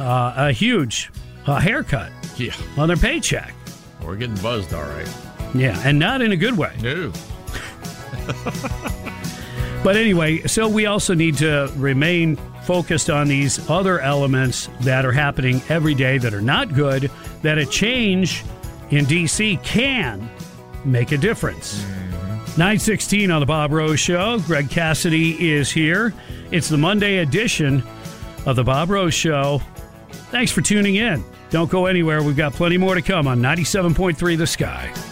uh, 0.00 0.35
a 0.37 0.52
huge 0.52 1.11
uh, 1.47 1.59
haircut 1.61 2.11
Yeah, 2.37 2.55
on 2.77 2.89
their 2.89 2.97
paycheck. 2.97 3.55
we're 4.05 4.17
getting 4.17 4.37
buzzed, 4.37 4.73
all 4.75 4.83
right. 4.83 5.09
Yeah, 5.55 5.81
and 5.85 5.99
not 5.99 6.23
in 6.23 6.33
a 6.33 6.37
good 6.37 6.57
way. 6.57 6.75
No, 6.83 7.13
But 9.85 9.97
anyway, 9.97 10.43
so 10.47 10.69
we 10.69 10.87
also 10.87 11.13
need 11.13 11.37
to 11.39 11.71
remain 11.77 12.37
focused 12.65 13.11
on 13.11 13.27
these 13.27 13.69
other 13.69 13.99
elements 14.01 14.69
that 14.83 15.05
are 15.05 15.11
happening 15.11 15.61
every 15.69 15.95
day 15.95 16.19
that 16.19 16.33
are 16.33 16.41
not 16.41 16.73
good, 16.73 17.11
that 17.43 17.59
a 17.59 17.67
change 17.67 18.45
in 18.91 19.05
DC 19.07 19.61
can 19.65 20.31
make 20.85 21.11
a 21.11 21.19
difference. 21.19 21.83
916 22.57 23.31
on 23.33 23.41
the 23.41 23.47
Bob 23.47 23.73
Rose 23.73 23.99
Show. 23.99 24.39
Greg 24.47 24.71
Cassidy 24.71 25.51
is 25.51 25.71
here. 25.73 26.15
It's 26.53 26.69
the 26.69 26.79
Monday 26.79 27.19
edition 27.19 27.83
of 28.47 28.55
the 28.55 28.63
Bob 28.63 28.89
Rose 28.91 29.15
Show. 29.15 29.61
Thanks 30.31 30.53
for 30.53 30.61
tuning 30.61 30.95
in. 30.95 31.25
Don't 31.52 31.71
go 31.71 31.85
anywhere. 31.85 32.23
We've 32.23 32.37
got 32.37 32.54
plenty 32.54 32.78
more 32.78 32.94
to 32.94 33.02
come 33.02 33.28
on 33.28 33.40
97.3 33.40 34.38
The 34.38 34.47
Sky. 34.47 35.12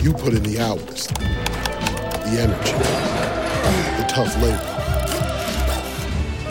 You 0.00 0.12
put 0.12 0.32
in 0.32 0.42
the 0.44 0.60
hours, 0.60 1.08
the 1.08 2.38
energy, 2.38 2.72
the 2.72 4.06
tough 4.08 4.34
labor. 4.40 4.74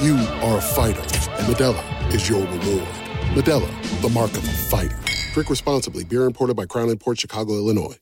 You 0.03 0.15
are 0.45 0.57
a 0.57 0.61
fighter, 0.61 0.99
and 0.99 1.47
Modelo 1.47 2.13
is 2.13 2.27
your 2.27 2.41
reward. 2.41 2.87
Modelo, 3.33 4.01
the 4.01 4.09
mark 4.09 4.31
of 4.31 4.43
a 4.43 4.51
fighter. 4.51 4.97
Drink 5.33 5.49
responsibly. 5.49 6.03
Beer 6.03 6.25
imported 6.25 6.55
by 6.55 6.65
Crown 6.65 6.95
Port 6.97 7.19
Chicago, 7.19 7.53
Illinois. 7.53 7.97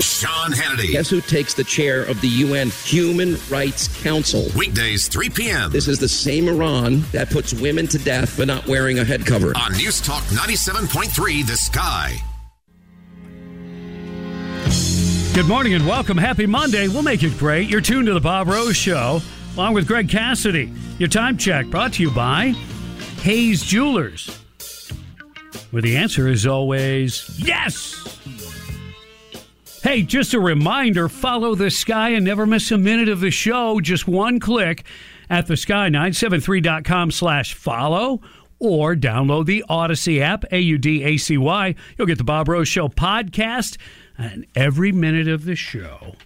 Sean 0.00 0.52
Hannity. 0.52 0.92
Guess 0.92 1.10
who 1.10 1.20
takes 1.20 1.54
the 1.54 1.64
chair 1.64 2.02
of 2.02 2.20
the 2.20 2.28
UN 2.28 2.70
Human 2.84 3.36
Rights 3.50 4.02
Council? 4.02 4.46
Weekdays, 4.56 5.06
3 5.08 5.28
p.m. 5.30 5.70
This 5.70 5.86
is 5.86 5.98
the 5.98 6.08
same 6.08 6.48
Iran 6.48 7.02
that 7.12 7.30
puts 7.30 7.52
women 7.52 7.86
to 7.88 7.98
death 7.98 8.30
for 8.30 8.46
not 8.46 8.66
wearing 8.66 8.98
a 8.98 9.04
head 9.04 9.26
cover. 9.26 9.52
On 9.56 9.72
News 9.72 10.00
Talk 10.00 10.22
97.3 10.24 11.46
The 11.46 11.56
Sky. 11.56 12.20
Good 15.34 15.48
morning 15.48 15.74
and 15.74 15.84
welcome. 15.84 16.16
Happy 16.16 16.46
Monday. 16.46 16.86
We'll 16.86 17.02
make 17.02 17.24
it 17.24 17.36
great. 17.38 17.68
You're 17.68 17.80
tuned 17.80 18.06
to 18.06 18.14
the 18.14 18.20
Bob 18.20 18.46
Rose 18.46 18.76
Show, 18.76 19.20
along 19.56 19.74
with 19.74 19.84
Greg 19.84 20.08
Cassidy. 20.08 20.72
Your 21.00 21.08
time 21.08 21.36
check 21.36 21.66
brought 21.66 21.94
to 21.94 22.04
you 22.04 22.12
by 22.12 22.50
Hayes 23.22 23.64
Jewelers, 23.64 24.28
where 25.72 25.82
the 25.82 25.96
answer 25.96 26.28
is 26.28 26.46
always 26.46 27.28
yes. 27.36 28.00
Hey, 29.82 30.02
just 30.02 30.34
a 30.34 30.40
reminder 30.40 31.08
follow 31.08 31.56
the 31.56 31.68
sky 31.68 32.10
and 32.10 32.24
never 32.24 32.46
miss 32.46 32.70
a 32.70 32.78
minute 32.78 33.08
of 33.08 33.18
the 33.18 33.32
show. 33.32 33.80
Just 33.80 34.06
one 34.06 34.38
click 34.38 34.84
at 35.28 35.48
the 35.48 35.54
sky973.com 35.54 37.10
slash 37.10 37.54
follow 37.54 38.20
or 38.60 38.94
download 38.94 39.46
the 39.46 39.64
Audacy 39.68 40.20
app, 40.20 40.44
A 40.52 40.60
U 40.60 40.78
D 40.78 41.02
A 41.02 41.16
C 41.16 41.36
Y. 41.36 41.74
You'll 41.98 42.06
get 42.06 42.18
the 42.18 42.24
Bob 42.24 42.46
Rose 42.48 42.68
Show 42.68 42.86
podcast 42.86 43.78
and 44.16 44.46
every 44.54 44.92
minute 44.92 45.28
of 45.28 45.44
the 45.44 45.56
show. 45.56 46.16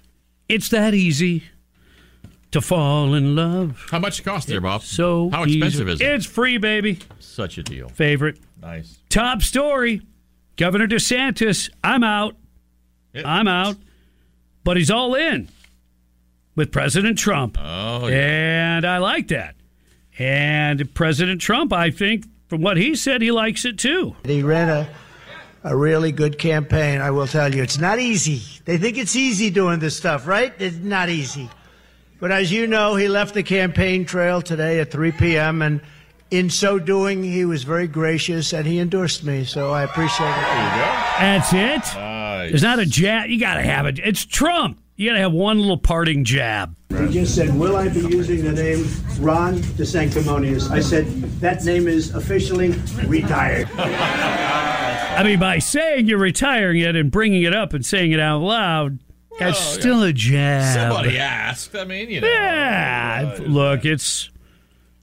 It's 0.48 0.68
that 0.70 0.94
easy 0.94 1.44
to 2.50 2.60
fall 2.60 3.14
in 3.14 3.36
love. 3.36 3.86
How 3.90 3.98
much 3.98 4.20
it 4.20 4.22
cost 4.22 4.48
there, 4.48 4.60
Bob? 4.60 4.82
So 4.82 5.30
how 5.30 5.44
expensive 5.44 5.88
easy. 5.88 5.92
is 5.92 6.00
it? 6.00 6.14
It's 6.14 6.26
free, 6.26 6.58
baby. 6.58 6.98
Such 7.18 7.58
a 7.58 7.62
deal. 7.62 7.88
Favorite. 7.90 8.38
Nice. 8.60 8.98
Top 9.08 9.42
story 9.42 10.02
Governor 10.58 10.88
DeSantis, 10.88 11.70
I'm 11.84 12.02
out. 12.02 12.34
I'm 13.14 13.46
out. 13.46 13.76
But 14.64 14.76
he's 14.76 14.90
all 14.90 15.14
in 15.14 15.48
with 16.56 16.72
President 16.72 17.16
Trump. 17.16 17.56
Oh, 17.58 18.08
yeah. 18.08 18.16
And 18.76 18.84
I 18.84 18.98
like 18.98 19.28
that. 19.28 19.54
And 20.18 20.92
President 20.94 21.40
Trump, 21.40 21.72
I 21.72 21.90
think, 21.90 22.26
from 22.48 22.60
what 22.60 22.76
he 22.76 22.96
said, 22.96 23.22
he 23.22 23.30
likes 23.30 23.64
it 23.64 23.78
too. 23.78 24.16
He 24.24 24.42
ran 24.42 24.68
a, 24.68 24.88
a 25.64 25.76
really 25.76 26.12
good 26.12 26.38
campaign, 26.38 27.00
I 27.00 27.10
will 27.10 27.26
tell 27.26 27.54
you. 27.54 27.62
It's 27.62 27.78
not 27.78 27.98
easy. 27.98 28.42
They 28.64 28.78
think 28.78 28.96
it's 28.96 29.16
easy 29.16 29.50
doing 29.50 29.80
this 29.80 29.96
stuff, 29.96 30.26
right? 30.26 30.52
It's 30.58 30.76
not 30.76 31.08
easy. 31.08 31.48
But 32.20 32.32
as 32.32 32.50
you 32.50 32.66
know, 32.66 32.96
he 32.96 33.08
left 33.08 33.34
the 33.34 33.42
campaign 33.42 34.04
trail 34.04 34.42
today 34.42 34.80
at 34.80 34.90
3 34.90 35.12
p.m. 35.12 35.62
and 35.62 35.80
in 36.30 36.50
so 36.50 36.78
doing, 36.78 37.22
he 37.22 37.44
was 37.44 37.64
very 37.64 37.86
gracious 37.86 38.52
and 38.52 38.66
he 38.66 38.78
endorsed 38.78 39.24
me. 39.24 39.44
So 39.44 39.70
I 39.70 39.82
appreciate 39.82 40.28
it. 40.28 40.48
That's 41.18 41.52
it. 41.52 42.50
There's 42.50 42.62
not 42.62 42.78
a 42.78 42.86
jab. 42.86 43.30
You 43.30 43.40
got 43.40 43.54
to 43.54 43.62
have 43.62 43.86
it. 43.86 43.98
It's 43.98 44.24
Trump. 44.24 44.80
You 44.96 45.10
got 45.10 45.14
to 45.14 45.20
have 45.20 45.32
one 45.32 45.58
little 45.58 45.78
parting 45.78 46.24
jab. 46.24 46.74
He 46.90 47.08
just 47.08 47.34
said, 47.34 47.56
Will 47.56 47.76
I 47.76 47.88
be 47.88 48.00
using 48.00 48.42
the 48.42 48.52
name 48.52 48.84
Ron 49.20 49.58
DeSanctimonious? 49.58 50.70
I 50.70 50.80
said, 50.80 51.06
That 51.40 51.64
name 51.64 51.86
is 51.86 52.14
officially 52.14 52.70
retired. 53.06 53.68
I 55.18 55.24
mean, 55.24 55.38
by 55.38 55.58
saying 55.58 56.06
you're 56.06 56.18
retiring 56.18 56.80
it 56.80 56.94
and 56.96 57.10
bringing 57.10 57.42
it 57.42 57.54
up 57.54 57.72
and 57.74 57.84
saying 57.84 58.12
it 58.12 58.20
out 58.20 58.40
loud, 58.40 58.98
that's 59.38 59.58
Oh, 59.60 59.72
yeah. 59.74 59.80
still 59.80 60.02
a 60.02 60.12
jab. 60.12 60.74
Somebody 60.74 61.18
asked. 61.18 61.74
I 61.74 61.84
mean, 61.84 62.10
you 62.10 62.20
know. 62.20 62.26
Yeah. 62.28 63.36
Look, 63.40 63.84
it's 63.84 64.30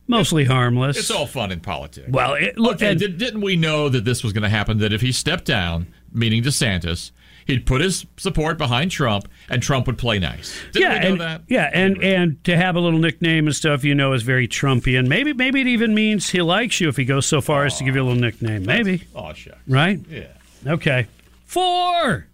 mostly 0.07 0.45
harmless. 0.45 0.97
It's 0.97 1.11
all 1.11 1.27
fun 1.27 1.51
in 1.51 1.59
politics. 1.59 2.07
Well, 2.09 2.33
it, 2.35 2.57
look, 2.57 2.75
okay, 2.75 2.95
did, 2.95 3.17
didn't 3.17 3.41
we 3.41 3.55
know 3.55 3.89
that 3.89 4.05
this 4.05 4.23
was 4.23 4.33
going 4.33 4.43
to 4.43 4.49
happen? 4.49 4.77
That 4.79 4.93
if 4.93 5.01
he 5.01 5.11
stepped 5.11 5.45
down, 5.45 5.87
meaning 6.11 6.43
DeSantis, 6.43 7.11
he'd 7.45 7.65
put 7.65 7.81
his 7.81 8.05
support 8.17 8.57
behind 8.57 8.91
Trump, 8.91 9.27
and 9.49 9.61
Trump 9.61 9.87
would 9.87 9.97
play 9.97 10.19
nice. 10.19 10.59
Didn't 10.73 10.81
yeah, 10.81 10.93
we 10.93 10.99
know 10.99 11.11
and, 11.11 11.21
that? 11.21 11.41
yeah, 11.47 11.69
and 11.73 12.03
and 12.03 12.43
to 12.45 12.57
have 12.57 12.75
a 12.75 12.79
little 12.79 12.99
nickname 12.99 13.47
and 13.47 13.55
stuff, 13.55 13.83
you 13.83 13.95
know, 13.95 14.13
is 14.13 14.23
very 14.23 14.47
Trumpian. 14.47 15.07
Maybe 15.07 15.33
maybe 15.33 15.61
it 15.61 15.67
even 15.67 15.93
means 15.95 16.29
he 16.29 16.41
likes 16.41 16.81
you 16.81 16.89
if 16.89 16.97
he 16.97 17.05
goes 17.05 17.25
so 17.25 17.41
far 17.41 17.65
as 17.65 17.77
to 17.77 17.83
give 17.83 17.95
you 17.95 18.01
a 18.01 18.05
little 18.05 18.19
nickname. 18.21 18.65
Maybe, 18.65 19.03
Oh, 19.15 19.33
shucks. 19.33 19.57
right? 19.67 19.99
Yeah. 20.09 20.27
Okay, 20.67 21.07
four. 21.45 22.27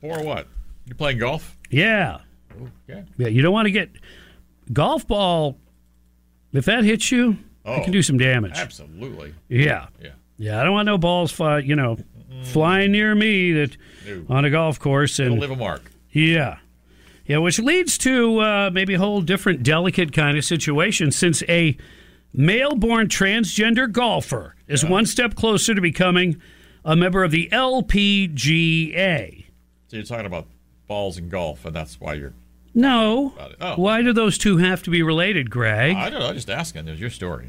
Four 0.00 0.22
what? 0.22 0.46
You 0.86 0.94
playing 0.94 1.18
golf? 1.18 1.56
Yeah, 1.70 2.18
Okay. 2.88 3.04
yeah. 3.16 3.28
You 3.28 3.42
don't 3.42 3.52
want 3.52 3.66
to 3.66 3.72
get 3.72 3.90
golf 4.72 5.06
ball. 5.06 5.56
If 6.52 6.64
that 6.66 6.84
hits 6.84 7.10
you, 7.12 7.32
it 7.32 7.36
Oh, 7.64 7.82
can 7.82 7.92
do 7.92 8.02
some 8.02 8.18
damage. 8.18 8.52
Absolutely. 8.56 9.34
Yeah. 9.48 9.86
Yeah. 10.02 10.10
Yeah, 10.38 10.60
I 10.60 10.64
don't 10.64 10.72
want 10.74 10.86
no 10.86 10.96
balls 10.98 11.32
fly, 11.32 11.58
you 11.58 11.74
know, 11.76 11.98
flying 12.42 12.92
near 12.92 13.14
me 13.14 13.52
that 13.52 13.76
No. 14.06 14.24
on 14.28 14.44
a 14.44 14.50
golf 14.50 14.78
course 14.78 15.18
It'll 15.20 15.32
and 15.34 15.40
leave 15.42 15.50
a 15.50 15.56
mark. 15.56 15.90
yeah. 16.10 16.58
Yeah, 17.26 17.38
which 17.38 17.58
leads 17.58 17.98
to 17.98 18.38
uh, 18.38 18.70
maybe 18.72 18.94
a 18.94 18.98
whole 18.98 19.20
different 19.20 19.64
delicate 19.64 20.12
kind 20.12 20.38
of 20.38 20.44
situation 20.44 21.10
since 21.10 21.42
a 21.48 21.76
male-born 22.32 23.08
transgender 23.08 23.90
golfer 23.90 24.54
is 24.68 24.84
one 24.84 25.06
step 25.06 25.34
closer 25.34 25.74
to 25.74 25.80
becoming 25.80 26.40
a 26.84 26.94
member 26.94 27.24
of 27.24 27.32
the 27.32 27.48
LPGA. 27.50 29.44
So 29.88 29.96
you're 29.96 30.04
talking 30.06 30.26
about 30.26 30.46
balls 30.86 31.18
and 31.18 31.28
golf, 31.30 31.64
and 31.64 31.74
that's 31.74 32.00
why 32.00 32.14
you're. 32.14 32.32
No. 32.74 33.34
Oh. 33.60 33.74
Why 33.76 34.02
do 34.02 34.12
those 34.12 34.38
two 34.38 34.58
have 34.58 34.82
to 34.84 34.90
be 34.90 35.02
related, 35.02 35.50
Greg? 35.50 35.96
I 35.96 36.10
don't 36.10 36.20
know. 36.20 36.32
Just 36.32 36.50
asking. 36.50 36.84
There's 36.84 37.00
your 37.00 37.10
story. 37.10 37.48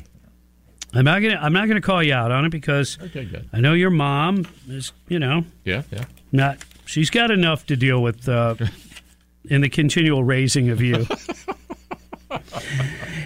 I'm 0.94 1.06
not 1.06 1.22
gonna 1.22 1.39
I'm 1.41 1.53
not 1.53 1.67
gonna 1.67 1.82
call 1.82 2.01
you 2.01 2.13
out 2.13 2.32
on 2.32 2.46
it 2.46 2.50
because 2.50 2.98
Okay. 3.01 3.27
I 3.53 3.60
know 3.60 3.74
your 3.74 3.89
mom 3.89 4.46
is 4.70 4.91
you 5.10 5.20
know 5.20 5.44
Yeah, 5.65 5.84
yeah. 5.91 6.06
not 6.32 6.58
she's 6.86 7.10
got 7.10 7.29
enough 7.32 7.65
to 7.67 7.75
deal 7.75 8.01
with 8.01 8.27
uh, 8.29 8.56
in 9.50 9.62
the 9.62 9.70
continual 9.70 10.24
raising 10.24 10.70
of 10.70 10.82
you. 10.82 11.06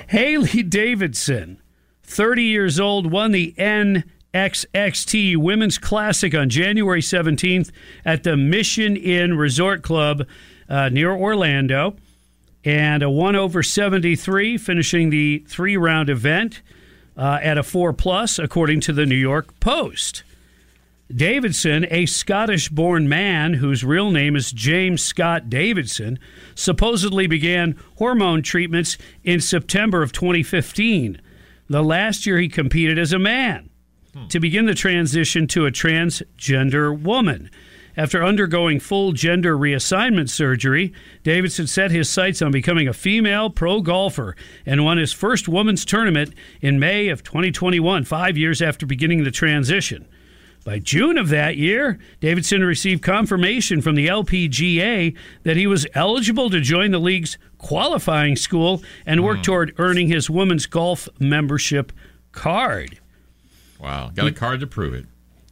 Hailey 0.08 0.64
Davidson, 0.64 1.62
30 2.04 2.44
years 2.44 2.80
old, 2.80 3.12
won 3.12 3.32
the 3.32 3.54
NXXT 3.58 5.38
Women's 5.38 5.78
Classic 5.78 6.36
on 6.36 6.50
January 6.50 7.02
17th 7.02 7.72
at 8.06 8.24
the 8.24 8.36
Mission 8.36 8.96
Inn 8.98 9.38
Resort 9.38 9.82
Club 9.84 10.28
uh, 10.70 10.90
near 10.90 11.12
Orlando, 11.12 11.96
and 12.64 13.02
a 13.04 13.10
one 13.10 13.36
over 13.36 13.64
73, 13.64 14.58
finishing 14.58 15.10
the 15.10 15.40
three 15.48 15.78
round 15.78 16.10
event 16.10 16.62
uh, 17.22 17.38
at 17.44 17.56
a 17.56 17.62
four 17.62 17.94
plus, 17.94 18.40
according 18.40 18.80
to 18.82 18.92
the 18.92 19.06
New 19.06 19.16
York 19.16 19.60
Post. 19.60 20.24
Davidson, 21.14 21.86
a 21.92 22.08
Scottish 22.08 22.70
born 22.70 23.08
man 23.08 23.54
whose 23.56 23.84
real 23.84 24.10
name 24.10 24.36
is 24.36 24.52
James 24.52 25.04
Scott 25.04 25.48
Davidson, 25.48 26.18
supposedly 26.56 27.28
began 27.28 27.78
hormone 27.98 28.42
treatments 28.42 28.98
in 29.24 29.40
September 29.40 30.02
of 30.02 30.12
2015, 30.12 31.22
the 31.70 31.84
last 31.84 32.26
year 32.26 32.40
he 32.40 32.50
competed 32.50 32.98
as 32.98 33.14
a 33.14 33.20
man, 33.20 33.70
to 34.30 34.40
begin 34.40 34.66
the 34.66 34.74
transition 34.74 35.46
to 35.46 35.68
a 35.68 35.72
transgender 35.72 37.00
woman. 37.00 37.52
After 37.98 38.24
undergoing 38.24 38.80
full 38.80 39.12
gender 39.12 39.58
reassignment 39.58 40.30
surgery, 40.30 40.94
Davidson 41.24 41.68
set 41.68 41.92
his 41.92 42.10
sights 42.10 42.42
on 42.42 42.52
becoming 42.52 42.88
a 42.88 42.94
female 42.94 43.50
pro 43.50 43.82
golfer 43.82 44.36
and 44.66 44.86
won 44.86 44.98
his 44.98 45.12
first 45.12 45.48
women's 45.48 45.84
tournament 45.84 46.34
in 46.62 46.80
May 46.80 47.10
of 47.10 47.24
2021, 47.24 48.06
five 48.06 48.38
years 48.38 48.62
after 48.62 48.86
beginning 48.86 49.24
the 49.24 49.32
transition. 49.32 50.08
By 50.64 50.78
June 50.78 51.18
of 51.18 51.30
that 51.30 51.58
year, 51.58 51.98
Davidson 52.20 52.64
received 52.64 53.02
confirmation 53.02 53.82
from 53.82 53.96
the 53.96 54.08
LPGA 54.08 55.16
that 55.44 55.58
he 55.58 55.66
was 55.66 55.88
eligible 55.96 56.52
to 56.52 56.62
join 56.62 56.92
the 56.92 57.00
league's 57.00 57.38
qualifying 57.58 58.36
school 58.36 58.84
and 59.06 59.24
work 59.24 59.38
hmm. 59.38 59.44
toward 59.44 59.74
earning 59.80 60.08
his 60.08 60.30
women's 60.30 60.68
golf 60.68 61.10
membership 61.20 61.92
card. 62.32 63.00
Wow. 63.80 64.12
Got 64.14 64.28
a 64.28 64.32
card 64.32 64.60
to 64.60 64.68
prove 64.68 64.94
it. 64.94 65.08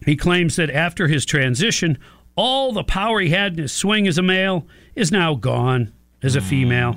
He 0.06 0.16
claims 0.16 0.56
that 0.56 0.70
after 0.70 1.08
his 1.08 1.26
transition, 1.26 1.98
all 2.40 2.72
the 2.72 2.86
power 2.86 3.20
he 3.20 3.32
had 3.32 3.54
in 3.54 3.60
his 3.64 3.74
swing 3.74 4.08
as 4.08 4.18
a 4.18 4.22
male 4.22 4.66
is 4.96 5.12
now 5.12 5.36
gone 5.36 5.92
as 6.24 6.38
a 6.38 6.42
female. 6.42 6.96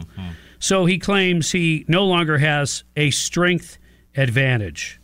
So 0.61 0.87
he 0.87 0.99
claims 1.01 1.51
he 1.51 1.85
no 1.89 2.05
longer 2.07 2.39
has 2.39 2.85
a 2.97 3.11
strength 3.11 3.77
advantage. 4.17 5.01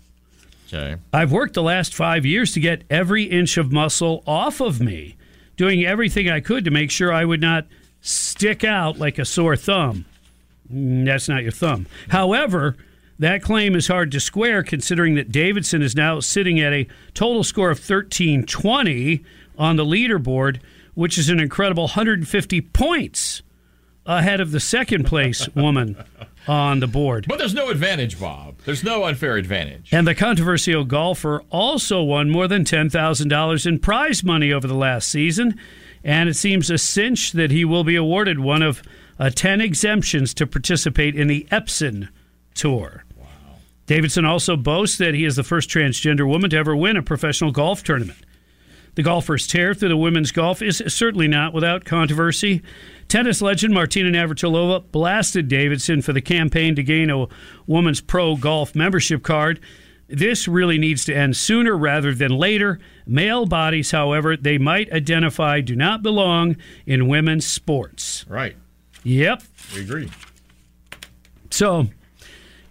Okay. 0.69 0.95
I've 1.13 1.33
worked 1.33 1.55
the 1.55 1.63
last 1.63 1.93
five 1.93 2.25
years 2.25 2.53
to 2.53 2.61
get 2.61 2.85
every 2.89 3.25
inch 3.25 3.57
of 3.57 3.73
muscle 3.73 4.23
off 4.29 4.61
of 4.61 4.81
me, 4.81 5.17
doing 5.57 5.85
everything 5.85 6.31
I 6.31 6.39
could 6.39 6.65
to 6.67 6.71
make 6.71 6.93
sure 6.93 7.13
I 7.13 7.25
would 7.25 7.41
not 7.41 7.67
stick 8.01 8.63
out 8.63 8.97
like 8.97 9.19
a 9.19 9.25
sore 9.25 9.57
thumb. 9.57 10.05
Mm, 10.73 11.05
That's 11.05 11.29
not 11.29 11.43
your 11.43 11.51
thumb. 11.51 11.87
However, 12.11 12.77
that 13.19 13.43
claim 13.43 13.75
is 13.75 13.89
hard 13.89 14.13
to 14.13 14.21
square 14.21 14.63
considering 14.63 15.17
that 15.17 15.33
Davidson 15.33 15.83
is 15.83 15.97
now 15.97 16.21
sitting 16.21 16.61
at 16.61 16.73
a 16.73 16.87
total 17.15 17.43
score 17.43 17.71
of 17.73 17.79
1320 17.79 19.25
on 19.59 19.77
the 19.77 19.85
leaderboard, 19.85 20.61
which 20.95 21.19
is 21.19 21.29
an 21.29 21.41
incredible 21.41 21.85
150 21.85 22.61
points 22.61 23.43
ahead 24.07 24.41
of 24.41 24.53
the 24.53 24.61
second 24.61 25.05
place 25.05 25.49
woman 25.55 26.03
on 26.47 26.81
the 26.81 26.87
board. 26.87 27.27
But 27.29 27.39
there's 27.39 27.55
no 27.55 27.69
advantage, 27.69 28.19
Bob. 28.19 28.57
There's 28.65 28.83
no 28.83 29.05
unfair 29.05 29.37
advantage. 29.37 29.93
And 29.93 30.07
the 30.07 30.15
controversial 30.15 30.85
golfer 30.85 31.43
also 31.51 32.03
won 32.03 32.31
more 32.31 32.49
than 32.49 32.65
$10,000 32.65 33.67
in 33.67 33.79
prize 33.79 34.25
money 34.25 34.53
over 34.53 34.67
the 34.67 34.75
last 34.75 35.09
season. 35.09 35.61
And 36.03 36.29
it 36.29 36.35
seems 36.35 36.71
a 36.71 36.79
cinch 36.79 37.33
that 37.33 37.51
he 37.51 37.65
will 37.65 37.85
be 37.85 37.97
awarded 37.97 38.41
one 38.41 38.63
of 38.63 38.83
uh, 39.19 39.31
10 39.31 39.61
exemptions 39.61 40.33
to 40.35 40.47
participate 40.47 41.15
in 41.15 41.27
the 41.27 41.47
Epson 41.51 42.09
Tour. 42.55 43.05
Wow. 43.17 43.27
Davidson 43.87 44.25
also 44.25 44.57
boasts 44.57 44.97
that 44.99 45.15
he 45.15 45.25
is 45.25 45.37
the 45.37 45.43
first 45.43 45.69
transgender 45.69 46.27
woman 46.27 46.51
to 46.51 46.57
ever 46.57 46.75
win 46.75 46.97
a 46.97 47.03
professional 47.03 47.51
golf 47.51 47.83
tournament. 47.83 48.19
The 48.99 49.05
golfer's 49.05 49.47
tear 49.47 49.75
through 49.75 49.91
the 49.91 49.97
women's 49.97 50.33
golf 50.33 50.61
is 50.61 50.83
certainly 50.89 51.29
not 51.29 51.55
without 51.55 51.85
controversy. 51.85 52.63
Tennis 53.07 53.41
legend 53.41 53.73
Martina 53.73 54.11
Navratilova 54.11 54.91
blasted 54.91 55.47
Davidson 55.47 56.03
for 56.03 56.13
the 56.13 56.21
campaign 56.21 56.75
to 56.75 56.83
gain 56.83 57.09
a 57.09 57.29
woman's 57.69 58.01
pro 58.01 58.35
golf 58.35 58.75
membership 58.75 59.23
card. 59.23 59.61
This 60.09 60.49
really 60.49 60.79
needs 60.79 61.05
to 61.05 61.15
end 61.15 61.37
sooner 61.37 61.79
rather 61.79 62.13
than 62.13 62.33
later. 62.33 62.81
Male 63.07 63.47
bodies, 63.47 63.93
however, 63.93 64.37
they 64.37 64.59
might 64.59 64.93
identify 64.93 65.61
do 65.61 65.77
not 65.77 66.03
belong 66.03 66.57
in 66.85 67.07
women's 67.07 67.47
sports. 67.47 68.27
Right. 68.29 68.57
Yep. 69.05 69.45
We 69.77 69.83
agree. 69.83 70.11
So 71.51 71.87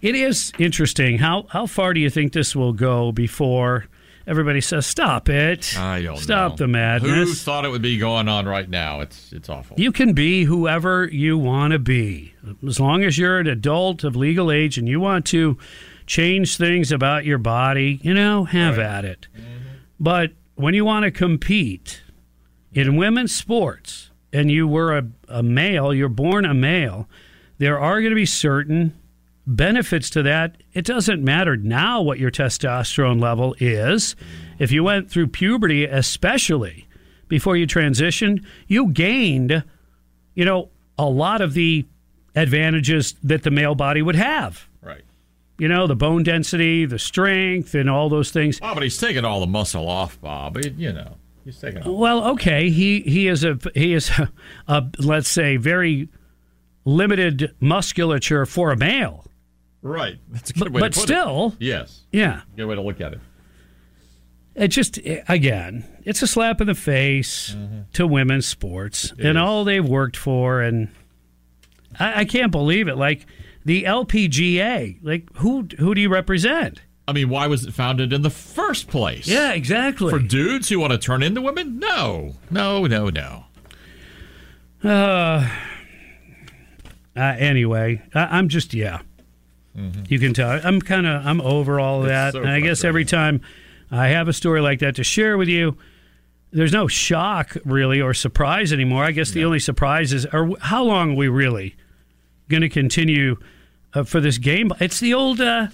it 0.02 0.14
is 0.14 0.52
interesting. 0.58 1.16
How 1.16 1.46
how 1.48 1.64
far 1.64 1.94
do 1.94 2.00
you 2.00 2.10
think 2.10 2.34
this 2.34 2.54
will 2.54 2.74
go 2.74 3.12
before 3.12 3.86
everybody 4.28 4.60
says 4.60 4.86
stop 4.86 5.28
it? 5.28 5.76
I 5.76 6.02
don't 6.02 6.18
stop 6.18 6.52
know. 6.52 6.56
the 6.56 6.68
madness. 6.68 7.28
Who 7.28 7.34
thought 7.34 7.64
it 7.64 7.70
would 7.70 7.82
be 7.82 7.98
going 7.98 8.28
on 8.28 8.46
right 8.46 8.68
now? 8.68 9.00
It's 9.00 9.32
it's 9.32 9.48
awful. 9.48 9.80
You 9.80 9.90
can 9.90 10.12
be 10.12 10.44
whoever 10.44 11.08
you 11.08 11.38
want 11.38 11.72
to 11.72 11.78
be. 11.78 12.34
As 12.66 12.78
long 12.78 13.02
as 13.02 13.18
you're 13.18 13.38
an 13.38 13.46
adult 13.46 14.04
of 14.04 14.14
legal 14.14 14.52
age 14.52 14.78
and 14.78 14.86
you 14.86 15.00
want 15.00 15.26
to 15.26 15.58
change 16.06 16.56
things 16.56 16.92
about 16.92 17.24
your 17.24 17.38
body, 17.38 17.98
you 18.02 18.14
know, 18.14 18.44
have 18.44 18.78
at 18.78 19.04
it. 19.04 19.26
But 19.98 20.32
when 20.54 20.74
you 20.74 20.84
want 20.84 21.04
to 21.04 21.10
compete 21.10 22.02
in 22.72 22.96
women's 22.96 23.34
sports 23.34 24.10
and 24.32 24.50
you 24.50 24.68
were 24.68 24.96
a, 24.96 25.06
a 25.28 25.42
male, 25.42 25.92
you're 25.92 26.08
born 26.08 26.44
a 26.44 26.54
male, 26.54 27.08
there 27.58 27.78
are 27.78 28.00
going 28.00 28.10
to 28.10 28.16
be 28.16 28.26
certain 28.26 28.98
benefits 29.46 30.10
to 30.10 30.22
that. 30.22 30.56
It 30.78 30.84
doesn't 30.84 31.24
matter 31.24 31.56
now 31.56 32.02
what 32.02 32.20
your 32.20 32.30
testosterone 32.30 33.20
level 33.20 33.56
is. 33.58 34.14
If 34.60 34.70
you 34.70 34.84
went 34.84 35.10
through 35.10 35.26
puberty, 35.26 35.84
especially 35.84 36.86
before 37.26 37.56
you 37.56 37.66
transitioned, 37.66 38.44
you 38.68 38.92
gained, 38.92 39.64
you 40.36 40.44
know, 40.44 40.68
a 40.96 41.06
lot 41.06 41.40
of 41.40 41.54
the 41.54 41.84
advantages 42.36 43.16
that 43.24 43.42
the 43.42 43.50
male 43.50 43.74
body 43.74 44.02
would 44.02 44.14
have. 44.14 44.68
Right. 44.80 45.02
You 45.58 45.66
know, 45.66 45.88
the 45.88 45.96
bone 45.96 46.22
density, 46.22 46.86
the 46.86 47.00
strength, 47.00 47.74
and 47.74 47.90
all 47.90 48.08
those 48.08 48.30
things. 48.30 48.60
Oh, 48.62 48.72
but 48.72 48.84
he's 48.84 48.98
taking 48.98 49.24
all 49.24 49.40
the 49.40 49.48
muscle 49.48 49.88
off, 49.88 50.20
Bob. 50.20 50.58
You 50.76 50.92
know, 50.92 51.16
he's 51.44 51.60
taking 51.60 51.82
all. 51.82 51.98
Well, 51.98 52.24
okay, 52.34 52.70
he 52.70 53.00
he 53.00 53.26
is 53.26 53.42
a 53.42 53.58
he 53.74 53.94
is 53.94 54.10
a, 54.10 54.30
a 54.68 54.84
let's 55.00 55.28
say 55.28 55.56
very 55.56 56.08
limited 56.84 57.52
musculature 57.58 58.46
for 58.46 58.70
a 58.70 58.76
male. 58.76 59.24
Right. 59.88 60.18
That's 60.30 60.50
a 60.50 60.52
good 60.52 60.64
But- 60.64 60.72
way 60.72 60.80
but 60.80 60.92
to 60.92 61.00
put 61.00 61.08
still- 61.08 61.54
it. 61.58 61.64
Yes. 61.64 62.02
Yeah. 62.12 62.42
Good 62.56 62.66
way 62.66 62.74
to 62.74 62.82
look 62.82 63.00
at 63.00 63.12
it. 63.14 63.20
It 64.54 64.68
just 64.68 64.98
again, 65.28 65.84
it's 66.04 66.20
a 66.20 66.26
slap 66.26 66.60
in 66.60 66.66
the 66.66 66.74
face 66.74 67.54
to 67.92 68.06
women's 68.08 68.44
sports 68.46 69.12
and 69.16 69.38
all 69.38 69.62
they've 69.62 69.86
worked 69.88 70.16
for, 70.16 70.60
and 70.60 70.88
I, 72.00 72.20
I 72.20 72.24
can't 72.24 72.50
believe 72.50 72.88
it. 72.88 72.96
Like 72.96 73.24
the 73.64 73.84
LPGA, 73.84 74.98
like 75.02 75.28
who 75.36 75.68
who 75.78 75.94
do 75.94 76.00
you 76.00 76.08
represent? 76.08 76.82
I 77.06 77.12
mean, 77.12 77.28
why 77.28 77.46
was 77.46 77.64
it 77.66 77.72
founded 77.72 78.12
in 78.12 78.22
the 78.22 78.30
first 78.30 78.88
place? 78.88 79.28
Yeah, 79.28 79.52
exactly. 79.52 80.10
For 80.10 80.18
dudes 80.18 80.68
who 80.68 80.80
want 80.80 80.90
to 80.92 80.98
turn 80.98 81.22
into 81.22 81.40
women? 81.40 81.78
No. 81.78 82.34
No, 82.50 82.84
no, 82.86 83.10
no. 83.10 83.44
Uh, 84.82 85.48
uh, 87.16 87.20
anyway, 87.38 88.02
I, 88.12 88.38
I'm 88.38 88.48
just 88.48 88.74
yeah. 88.74 89.02
You 90.08 90.18
can 90.18 90.34
tell 90.34 90.60
I'm 90.64 90.80
kind 90.80 91.06
of 91.06 91.26
I'm 91.26 91.40
over 91.40 91.78
all 91.80 92.00
of 92.00 92.06
that, 92.08 92.32
so 92.32 92.40
and 92.40 92.50
I 92.50 92.60
guess 92.60 92.84
every 92.84 93.04
time 93.04 93.40
I 93.90 94.08
have 94.08 94.28
a 94.28 94.32
story 94.32 94.60
like 94.60 94.80
that 94.80 94.96
to 94.96 95.04
share 95.04 95.38
with 95.38 95.48
you, 95.48 95.76
there's 96.50 96.72
no 96.72 96.88
shock 96.88 97.56
really 97.64 98.00
or 98.00 98.14
surprise 98.14 98.72
anymore. 98.72 99.04
I 99.04 99.12
guess 99.12 99.30
the 99.30 99.44
only 99.44 99.58
surprise 99.60 100.12
is, 100.12 100.26
are 100.26 100.48
how 100.60 100.82
long 100.84 101.12
are 101.12 101.16
we 101.16 101.28
really 101.28 101.76
going 102.48 102.62
to 102.62 102.68
continue 102.68 103.36
uh, 103.94 104.04
for 104.04 104.20
this 104.20 104.38
game? 104.38 104.72
It's 104.80 104.98
the 105.00 105.14
old, 105.14 105.40
uh, 105.40 105.68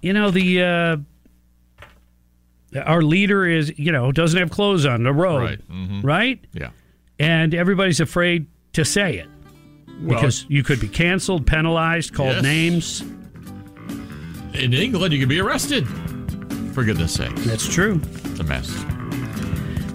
you 0.00 0.12
know, 0.12 0.30
the 0.30 0.62
uh, 0.62 0.96
our 2.84 3.02
leader 3.02 3.46
is 3.46 3.76
you 3.78 3.92
know 3.92 4.12
doesn't 4.12 4.38
have 4.38 4.50
clothes 4.50 4.86
on 4.86 5.02
the 5.02 5.12
road, 5.12 5.42
Right. 5.42 5.68
Mhm. 5.70 6.04
right? 6.04 6.40
Yeah. 6.52 6.70
and 7.18 7.54
everybody's 7.54 8.00
afraid 8.00 8.46
to 8.72 8.84
say 8.84 9.16
it 9.18 9.28
Well- 10.02 10.18
because 10.20 10.44
you 10.48 10.62
could 10.62 10.80
be 10.80 10.88
canceled, 10.88 11.46
penalized, 11.46 12.12
called 12.14 12.34
Yes. 12.36 12.42
names. 12.42 13.04
In 14.54 14.72
England, 14.74 15.12
you 15.14 15.20
could 15.20 15.28
be 15.28 15.40
arrested. 15.40 15.86
For 16.74 16.84
goodness 16.84 17.12
sake. 17.14 17.34
That's 17.44 17.66
true. 17.68 18.00
It's 18.24 18.40
a 18.40 18.44
mess. 18.44 18.70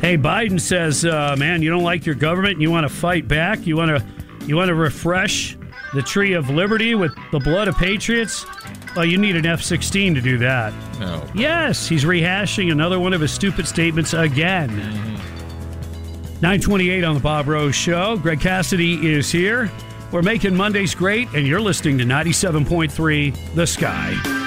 Hey, 0.01 0.15
Biden 0.17 0.59
says, 0.61 1.03
uh, 1.05 1.35
"Man, 1.37 1.61
you 1.63 1.69
don't 1.71 1.83
like 1.83 2.05
your 2.05 2.15
government. 2.15 2.53
And 2.53 2.61
you 2.61 2.69
want 2.71 2.87
to 2.87 2.93
fight 2.93 3.27
back. 3.27 3.65
You 3.65 3.75
want 3.75 3.89
to, 3.97 4.03
you 4.45 4.55
want 4.55 4.69
to 4.69 4.75
refresh 4.75 5.57
the 5.93 6.01
tree 6.03 6.33
of 6.33 6.49
liberty 6.49 6.93
with 6.95 7.11
the 7.31 7.39
blood 7.39 7.67
of 7.67 7.75
patriots. 7.77 8.45
Well, 8.95 9.05
you 9.05 9.17
need 9.17 9.35
an 9.35 9.45
F-16 9.45 10.13
to 10.15 10.21
do 10.21 10.37
that. 10.39 10.73
No. 10.99 11.23
Yes, 11.35 11.87
he's 11.87 12.03
rehashing 12.03 12.71
another 12.71 12.99
one 12.99 13.13
of 13.13 13.21
his 13.21 13.31
stupid 13.31 13.67
statements 13.67 14.13
again. 14.13 14.69
928 16.41 17.03
on 17.03 17.15
the 17.15 17.19
Bob 17.21 17.47
Rose 17.47 17.75
Show. 17.75 18.17
Greg 18.17 18.39
Cassidy 18.39 19.11
is 19.15 19.31
here. 19.31 19.71
We're 20.11 20.21
making 20.21 20.55
Mondays 20.55 20.95
great, 20.95 21.27
and 21.33 21.45
you're 21.45 21.61
listening 21.61 21.97
to 21.97 22.05
97.3 22.05 23.55
The 23.55 23.67
Sky. 23.67 24.46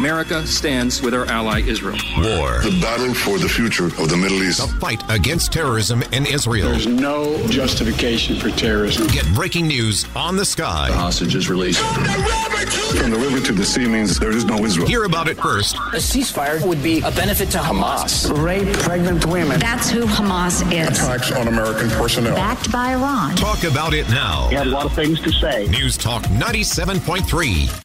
America 0.00 0.46
stands 0.46 1.02
with 1.02 1.12
our 1.12 1.26
ally 1.26 1.60
Israel. 1.60 1.98
War. 2.16 2.60
The 2.62 2.78
battle 2.80 3.12
for 3.12 3.36
the 3.38 3.50
future 3.50 3.84
of 3.84 4.08
the 4.08 4.16
Middle 4.16 4.42
East. 4.42 4.58
The 4.66 4.80
fight 4.80 5.02
against 5.10 5.52
terrorism 5.52 6.02
in 6.04 6.24
Israel. 6.24 6.70
There's 6.70 6.86
no 6.86 7.36
justification 7.48 8.40
for 8.40 8.48
terrorism. 8.48 9.08
Get 9.08 9.26
breaking 9.34 9.66
news 9.66 10.06
on 10.16 10.36
the 10.36 10.44
sky. 10.46 10.88
Hostages 10.90 11.50
released. 11.50 11.80
From 11.80 13.10
the 13.10 13.18
river 13.18 13.44
to 13.44 13.52
the 13.52 13.62
sea 13.62 13.86
means 13.86 14.18
there 14.18 14.30
is 14.30 14.46
no 14.46 14.64
Israel. 14.64 14.86
Hear 14.86 15.04
about 15.04 15.28
it 15.28 15.36
first. 15.36 15.76
A 15.76 16.00
ceasefire 16.00 16.66
would 16.66 16.82
be 16.82 17.00
a 17.00 17.10
benefit 17.10 17.50
to 17.50 17.58
Hamas. 17.58 18.32
Rape 18.42 18.72
pregnant 18.78 19.26
women. 19.26 19.60
That's 19.60 19.90
who 19.90 20.06
Hamas 20.06 20.62
is. 20.72 20.98
Attacks 20.98 21.30
on 21.32 21.46
American 21.46 21.90
personnel. 21.90 22.36
Backed 22.36 22.72
by 22.72 22.92
Iran. 22.94 23.36
Talk 23.36 23.64
about 23.64 23.92
it 23.92 24.08
now. 24.08 24.48
He 24.48 24.54
had 24.54 24.66
a 24.66 24.70
lot 24.70 24.86
of 24.86 24.94
things 24.94 25.20
to 25.20 25.30
say. 25.30 25.66
News 25.68 25.98
Talk 25.98 26.22
97.3. 26.22 27.84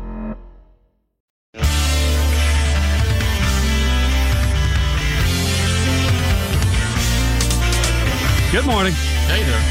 Good 8.51 8.65
morning. 8.65 8.91
Hey 8.91 9.43
there. 9.43 9.61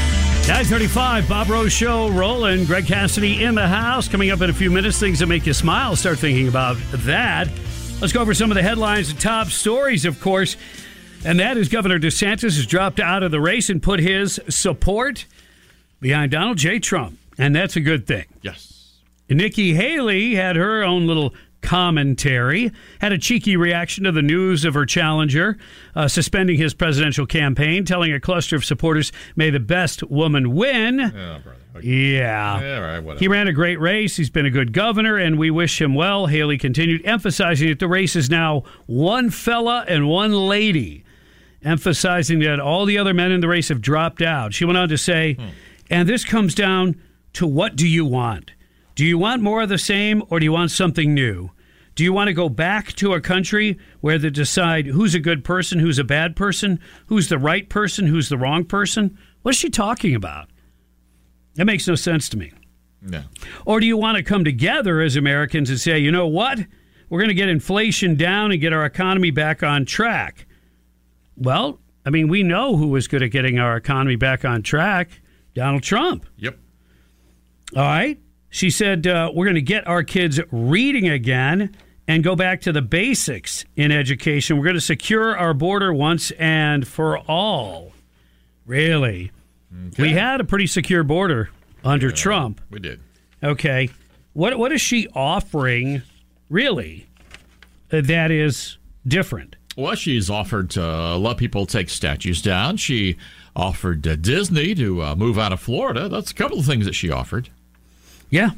935, 0.47 1.29
Bob 1.29 1.49
Rose 1.49 1.71
Show 1.71 2.09
rolling. 2.09 2.65
Greg 2.65 2.87
Cassidy 2.87 3.43
in 3.43 3.53
the 3.53 3.67
house. 3.67 4.07
Coming 4.07 4.31
up 4.31 4.41
in 4.41 4.49
a 4.49 4.53
few 4.53 4.71
minutes, 4.71 4.99
things 4.99 5.19
that 5.19 5.27
make 5.27 5.45
you 5.45 5.53
smile. 5.53 5.95
Start 5.95 6.17
thinking 6.17 6.47
about 6.47 6.77
that. 6.91 7.47
Let's 7.99 8.11
go 8.11 8.21
over 8.21 8.33
some 8.33 8.49
of 8.49 8.55
the 8.55 8.63
headlines 8.63 9.11
and 9.11 9.21
top 9.21 9.49
stories, 9.49 10.03
of 10.03 10.19
course. 10.19 10.57
And 11.23 11.39
that 11.39 11.57
is 11.57 11.69
Governor 11.69 11.99
DeSantis 11.99 12.55
has 12.55 12.65
dropped 12.65 12.99
out 12.99 13.21
of 13.21 13.29
the 13.29 13.39
race 13.39 13.69
and 13.69 13.83
put 13.83 13.99
his 13.99 14.39
support 14.49 15.27
behind 15.99 16.31
Donald 16.31 16.57
J. 16.57 16.79
Trump. 16.79 17.19
And 17.37 17.55
that's 17.55 17.75
a 17.75 17.81
good 17.81 18.07
thing. 18.07 18.25
Yes. 18.41 18.95
Nikki 19.29 19.75
Haley 19.75 20.33
had 20.33 20.55
her 20.55 20.81
own 20.81 21.05
little 21.05 21.35
commentary, 21.61 22.71
had 22.99 23.11
a 23.11 23.17
cheeky 23.17 23.55
reaction 23.55 24.03
to 24.03 24.11
the 24.11 24.21
news 24.21 24.65
of 24.65 24.73
her 24.73 24.85
challenger 24.85 25.57
uh, 25.95 26.07
suspending 26.07 26.57
his 26.57 26.73
presidential 26.73 27.25
campaign, 27.25 27.85
telling 27.85 28.11
a 28.13 28.19
cluster 28.19 28.55
of 28.55 28.65
supporters, 28.65 29.11
may 29.35 29.49
the 29.49 29.59
best 29.59 30.03
woman 30.03 30.53
win. 30.55 30.99
Oh, 30.99 31.39
brother. 31.43 31.57
Yeah. 31.81 32.59
Yeah, 32.61 32.77
right, 32.79 32.99
whatever. 32.99 33.19
He 33.19 33.27
ran 33.27 33.47
a 33.47 33.53
great 33.53 33.79
race. 33.79 34.17
He's 34.17 34.29
been 34.29 34.45
a 34.45 34.49
good 34.49 34.73
governor, 34.73 35.17
and 35.17 35.39
we 35.39 35.49
wish 35.49 35.79
him 35.79 35.95
well. 35.95 36.25
Haley 36.25 36.57
continued, 36.57 37.01
emphasizing 37.05 37.69
that 37.69 37.79
the 37.79 37.87
race 37.87 38.15
is 38.15 38.29
now 38.29 38.63
one 38.87 39.29
fella 39.29 39.85
and 39.87 40.09
one 40.09 40.33
lady, 40.33 41.03
emphasizing 41.63 42.39
that 42.39 42.59
all 42.59 42.85
the 42.85 42.97
other 42.97 43.13
men 43.13 43.31
in 43.31 43.39
the 43.39 43.47
race 43.47 43.69
have 43.69 43.81
dropped 43.81 44.21
out. 44.21 44.53
She 44.53 44.65
went 44.65 44.77
on 44.77 44.89
to 44.89 44.97
say, 44.97 45.37
and 45.89 46.09
this 46.09 46.25
comes 46.25 46.53
down 46.55 46.99
to 47.33 47.47
what 47.47 47.75
do 47.75 47.87
you 47.87 48.03
want? 48.05 48.51
Do 48.95 49.05
you 49.05 49.17
want 49.17 49.41
more 49.41 49.61
of 49.61 49.69
the 49.69 49.77
same, 49.77 50.23
or 50.29 50.39
do 50.39 50.45
you 50.45 50.51
want 50.51 50.71
something 50.71 51.13
new? 51.13 51.51
Do 51.95 52.03
you 52.03 52.13
want 52.13 52.29
to 52.29 52.33
go 52.33 52.49
back 52.49 52.93
to 52.93 53.13
a 53.13 53.21
country 53.21 53.77
where 53.99 54.17
they 54.17 54.29
decide 54.29 54.87
who's 54.87 55.13
a 55.13 55.19
good 55.19 55.43
person, 55.43 55.79
who's 55.79 55.99
a 55.99 56.03
bad 56.03 56.35
person, 56.35 56.79
who's 57.07 57.29
the 57.29 57.37
right 57.37 57.67
person, 57.67 58.07
who's 58.07 58.29
the 58.29 58.37
wrong 58.37 58.63
person? 58.63 59.17
What 59.41 59.51
is 59.51 59.57
she 59.57 59.69
talking 59.69 60.15
about? 60.15 60.49
That 61.55 61.65
makes 61.65 61.87
no 61.87 61.95
sense 61.95 62.29
to 62.29 62.37
me. 62.37 62.53
No. 63.01 63.23
Or 63.65 63.79
do 63.79 63.85
you 63.85 63.97
want 63.97 64.17
to 64.17 64.23
come 64.23 64.45
together 64.45 65.01
as 65.01 65.15
Americans 65.15 65.69
and 65.69 65.79
say, 65.79 65.99
you 65.99 66.11
know 66.11 66.27
what? 66.27 66.59
We're 67.09 67.19
going 67.19 67.29
to 67.29 67.35
get 67.35 67.49
inflation 67.49 68.15
down 68.15 68.51
and 68.51 68.61
get 68.61 68.71
our 68.71 68.85
economy 68.85 69.31
back 69.31 69.63
on 69.63 69.85
track. 69.85 70.45
Well, 71.35 71.81
I 72.05 72.09
mean, 72.09 72.29
we 72.29 72.43
know 72.43 72.77
who 72.77 72.87
was 72.87 73.07
good 73.07 73.23
at 73.23 73.31
getting 73.31 73.59
our 73.59 73.75
economy 73.75 74.15
back 74.15 74.45
on 74.45 74.61
track 74.61 75.21
Donald 75.53 75.83
Trump. 75.83 76.25
Yep. 76.37 76.57
All 77.75 77.83
right. 77.83 78.20
She 78.51 78.69
said, 78.69 79.07
uh, 79.07 79.31
we're 79.33 79.45
going 79.45 79.55
to 79.55 79.61
get 79.61 79.87
our 79.87 80.03
kids 80.03 80.39
reading 80.51 81.07
again 81.07 81.75
and 82.07 82.21
go 82.21 82.35
back 82.35 82.61
to 82.61 82.73
the 82.73 82.81
basics 82.81 83.63
in 83.77 83.91
education. 83.91 84.57
We're 84.57 84.65
going 84.65 84.75
to 84.75 84.81
secure 84.81 85.35
our 85.35 85.53
border 85.53 85.93
once 85.93 86.31
and 86.31 86.85
for 86.85 87.17
all. 87.17 87.93
Really? 88.65 89.31
We 89.97 90.11
had 90.11 90.41
a 90.41 90.43
pretty 90.43 90.67
secure 90.67 91.03
border 91.03 91.49
under 91.83 92.11
Trump. 92.11 92.59
We 92.69 92.79
did. 92.79 92.99
Okay. 93.41 93.89
What 94.33 94.57
what 94.59 94.71
is 94.71 94.81
she 94.81 95.07
offering 95.15 96.01
really 96.49 97.07
that 97.89 98.31
is 98.31 98.77
different? 99.07 99.55
Well, 99.77 99.95
she's 99.95 100.29
offered 100.29 100.69
to 100.71 100.83
uh, 100.83 101.17
let 101.17 101.37
people 101.37 101.65
take 101.65 101.89
statues 101.89 102.41
down. 102.41 102.77
She 102.77 103.15
offered 103.55 104.05
uh, 104.05 104.17
Disney 104.17 104.75
to 104.75 105.01
uh, 105.01 105.15
move 105.15 105.39
out 105.39 105.53
of 105.53 105.61
Florida. 105.61 106.09
That's 106.09 106.31
a 106.31 106.33
couple 106.33 106.59
of 106.59 106.65
things 106.65 106.85
that 106.85 106.95
she 106.95 107.09
offered. 107.09 107.49
Yeah. 108.31 108.51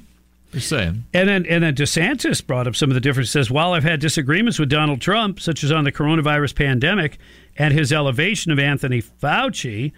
Just 0.53 0.69
saying. 0.69 1.03
And 1.13 1.27
then 1.27 1.45
and 1.47 1.63
then 1.63 1.75
DeSantis 1.75 2.45
brought 2.45 2.67
up 2.67 2.75
some 2.75 2.89
of 2.91 2.93
the 2.93 3.01
differences. 3.01 3.33
Says 3.33 3.51
while 3.51 3.73
I've 3.73 3.83
had 3.83 3.99
disagreements 3.99 4.59
with 4.59 4.69
Donald 4.69 5.01
Trump, 5.01 5.39
such 5.39 5.63
as 5.63 5.71
on 5.71 5.83
the 5.83 5.91
coronavirus 5.91 6.55
pandemic 6.55 7.17
and 7.57 7.73
his 7.73 7.91
elevation 7.91 8.51
of 8.51 8.59
Anthony 8.59 9.01
Fauci, 9.01 9.91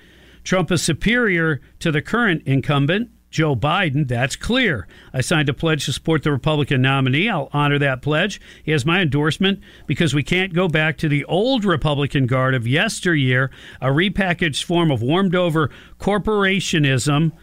Trump 0.46 0.72
is 0.72 0.82
superior 0.82 1.60
to 1.80 1.92
the 1.92 2.02
current 2.02 2.44
incumbent, 2.46 3.10
Joe 3.32 3.54
Biden. 3.54 4.08
That's 4.08 4.38
clear. 4.38 4.88
I 5.12 5.20
signed 5.20 5.50
a 5.50 5.54
pledge 5.54 5.86
to 5.86 5.94
support 5.94 6.24
the 6.24 6.32
Republican 6.32 6.82
nominee. 6.82 7.28
I'll 7.28 7.50
honor 7.52 7.78
that 7.80 8.02
pledge. 8.02 8.40
He 8.64 8.72
has 8.72 8.86
my 8.86 9.02
endorsement 9.02 9.60
because 9.88 10.14
we 10.14 10.24
can't 10.24 10.54
go 10.54 10.70
back 10.70 10.98
to 11.00 11.10
the 11.10 11.26
old 11.26 11.66
Republican 11.66 12.28
guard 12.28 12.56
of 12.56 12.66
yesteryear, 12.66 13.52
a 13.82 13.88
repackaged 13.88 14.64
form 14.64 14.90
of 14.90 15.02
warmed 15.02 15.36
over 15.36 15.70
corporationism 16.00 17.34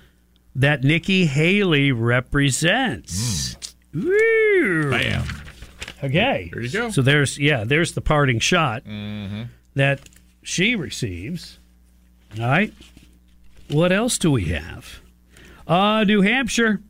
that 0.55 0.83
Nikki 0.85 1.27
Haley 1.27 1.93
represents. 1.93 3.57
Woo. 3.95 4.91
Bam. 4.91 5.25
Okay. 6.03 6.51
There 6.53 6.63
you 6.63 6.71
go. 6.71 6.91
So 6.91 7.03
there's 7.03 7.39
yeah, 7.39 7.65
there's 7.65 7.93
the 7.93 8.01
parting 8.01 8.39
shot 8.39 8.85
Mm-hmm. 8.85 9.43
that 9.75 10.01
she 10.43 10.75
receives. 10.75 11.59
All 12.41 12.47
right. 12.47 12.73
What 13.71 13.93
else 13.93 14.19
do 14.19 14.31
we 14.31 14.47
have? 14.47 15.01
Uh, 15.67 16.05
New 16.05 16.23
Hampshire. 16.23 16.83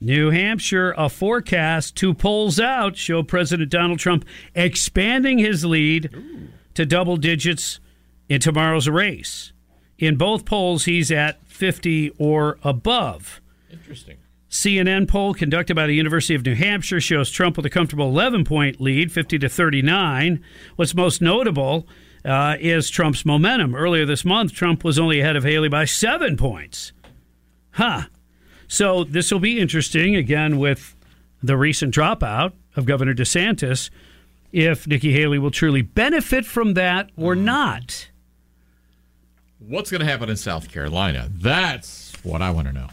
New 0.00 0.30
Hampshire, 0.30 0.92
a 0.98 1.08
forecast, 1.08 1.96
two 1.96 2.12
polls 2.12 2.60
out 2.60 2.96
show 2.96 3.22
President 3.22 3.70
Donald 3.70 3.98
Trump 4.00 4.24
expanding 4.54 5.38
his 5.38 5.64
lead 5.64 6.10
to 6.74 6.84
double 6.84 7.16
digits 7.16 7.80
in 8.28 8.40
tomorrow's 8.40 8.88
race. 8.88 9.52
In 9.98 10.16
both 10.16 10.44
polls, 10.44 10.84
he's 10.84 11.10
at 11.10 11.43
50 11.54 12.10
or 12.18 12.58
above. 12.64 13.40
Interesting. 13.70 14.16
CNN 14.50 15.08
poll 15.08 15.34
conducted 15.34 15.74
by 15.74 15.86
the 15.86 15.94
University 15.94 16.34
of 16.34 16.44
New 16.44 16.54
Hampshire 16.54 17.00
shows 17.00 17.30
Trump 17.30 17.56
with 17.56 17.66
a 17.66 17.70
comfortable 17.70 18.08
11 18.08 18.44
point 18.44 18.80
lead, 18.80 19.10
50 19.12 19.38
to 19.38 19.48
39. 19.48 20.44
What's 20.76 20.94
most 20.94 21.22
notable 21.22 21.86
uh, 22.24 22.56
is 22.58 22.90
Trump's 22.90 23.24
momentum. 23.24 23.74
Earlier 23.74 24.04
this 24.04 24.24
month, 24.24 24.52
Trump 24.52 24.84
was 24.84 24.98
only 24.98 25.20
ahead 25.20 25.36
of 25.36 25.44
Haley 25.44 25.68
by 25.68 25.84
seven 25.84 26.36
points. 26.36 26.92
Huh. 27.72 28.02
So 28.66 29.04
this 29.04 29.30
will 29.30 29.40
be 29.40 29.60
interesting 29.60 30.16
again 30.16 30.58
with 30.58 30.96
the 31.42 31.56
recent 31.56 31.94
dropout 31.94 32.52
of 32.76 32.86
Governor 32.86 33.14
DeSantis 33.14 33.90
if 34.52 34.86
Nikki 34.86 35.12
Haley 35.12 35.38
will 35.38 35.50
truly 35.50 35.82
benefit 35.82 36.46
from 36.46 36.74
that 36.74 37.10
or 37.16 37.34
not. 37.34 38.08
What's 39.66 39.90
going 39.90 40.00
to 40.00 40.06
happen 40.06 40.28
in 40.28 40.36
South 40.36 40.68
Carolina? 40.70 41.28
That's 41.32 42.12
what 42.22 42.42
I 42.42 42.50
want 42.50 42.68
to 42.68 42.72
know. 42.72 42.88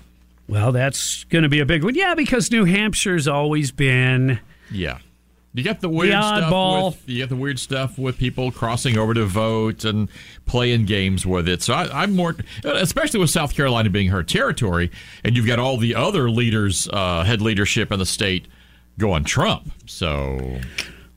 Well, 0.48 0.72
that's 0.72 1.24
going 1.26 1.44
to 1.44 1.50
be 1.50 1.60
a 1.60 1.66
big 1.66 1.84
one. 1.84 1.96
Yeah, 1.96 2.14
because 2.16 2.52
New 2.52 2.66
Hampshire's 2.66 3.28
always 3.28 3.72
been. 3.72 4.40
Yeah. 4.70 5.00
You 5.54 5.64
got 5.64 5.82
the 5.82 5.90
weird 5.90 6.14
The 6.14 6.22
stuff 6.22 6.54
oddball. 6.54 6.86
with 6.92 7.10
you 7.10 7.20
got 7.20 7.30
the 7.30 7.36
weird 7.36 7.60
stuff 7.60 7.98
with 7.98 8.18
people 8.18 8.52
crossing 8.52 8.98
over 8.98 9.14
to 9.14 9.26
vote 9.26 9.84
and 9.84 10.08
playing 10.46 10.86
games 10.86 11.26
with 11.26 11.50
it. 11.50 11.62
So 11.62 11.74
I, 11.74 12.04
I'm 12.04 12.16
more, 12.16 12.36
especially 12.64 13.20
with 13.20 13.32
South 13.32 13.54
Carolina 13.54 13.90
being 13.90 14.08
her 14.08 14.24
territory, 14.24 14.92
and 15.26 15.36
you've 15.36 15.48
got 15.48 15.60
all 15.60 15.76
the 15.78 15.94
other 15.96 16.30
leaders, 16.30 16.88
uh, 16.94 17.24
head 17.24 17.42
leadership 17.42 17.92
in 17.92 18.00
the 18.00 18.06
state 18.06 18.48
going 18.98 19.26
Trump. 19.26 19.72
So 19.88 20.60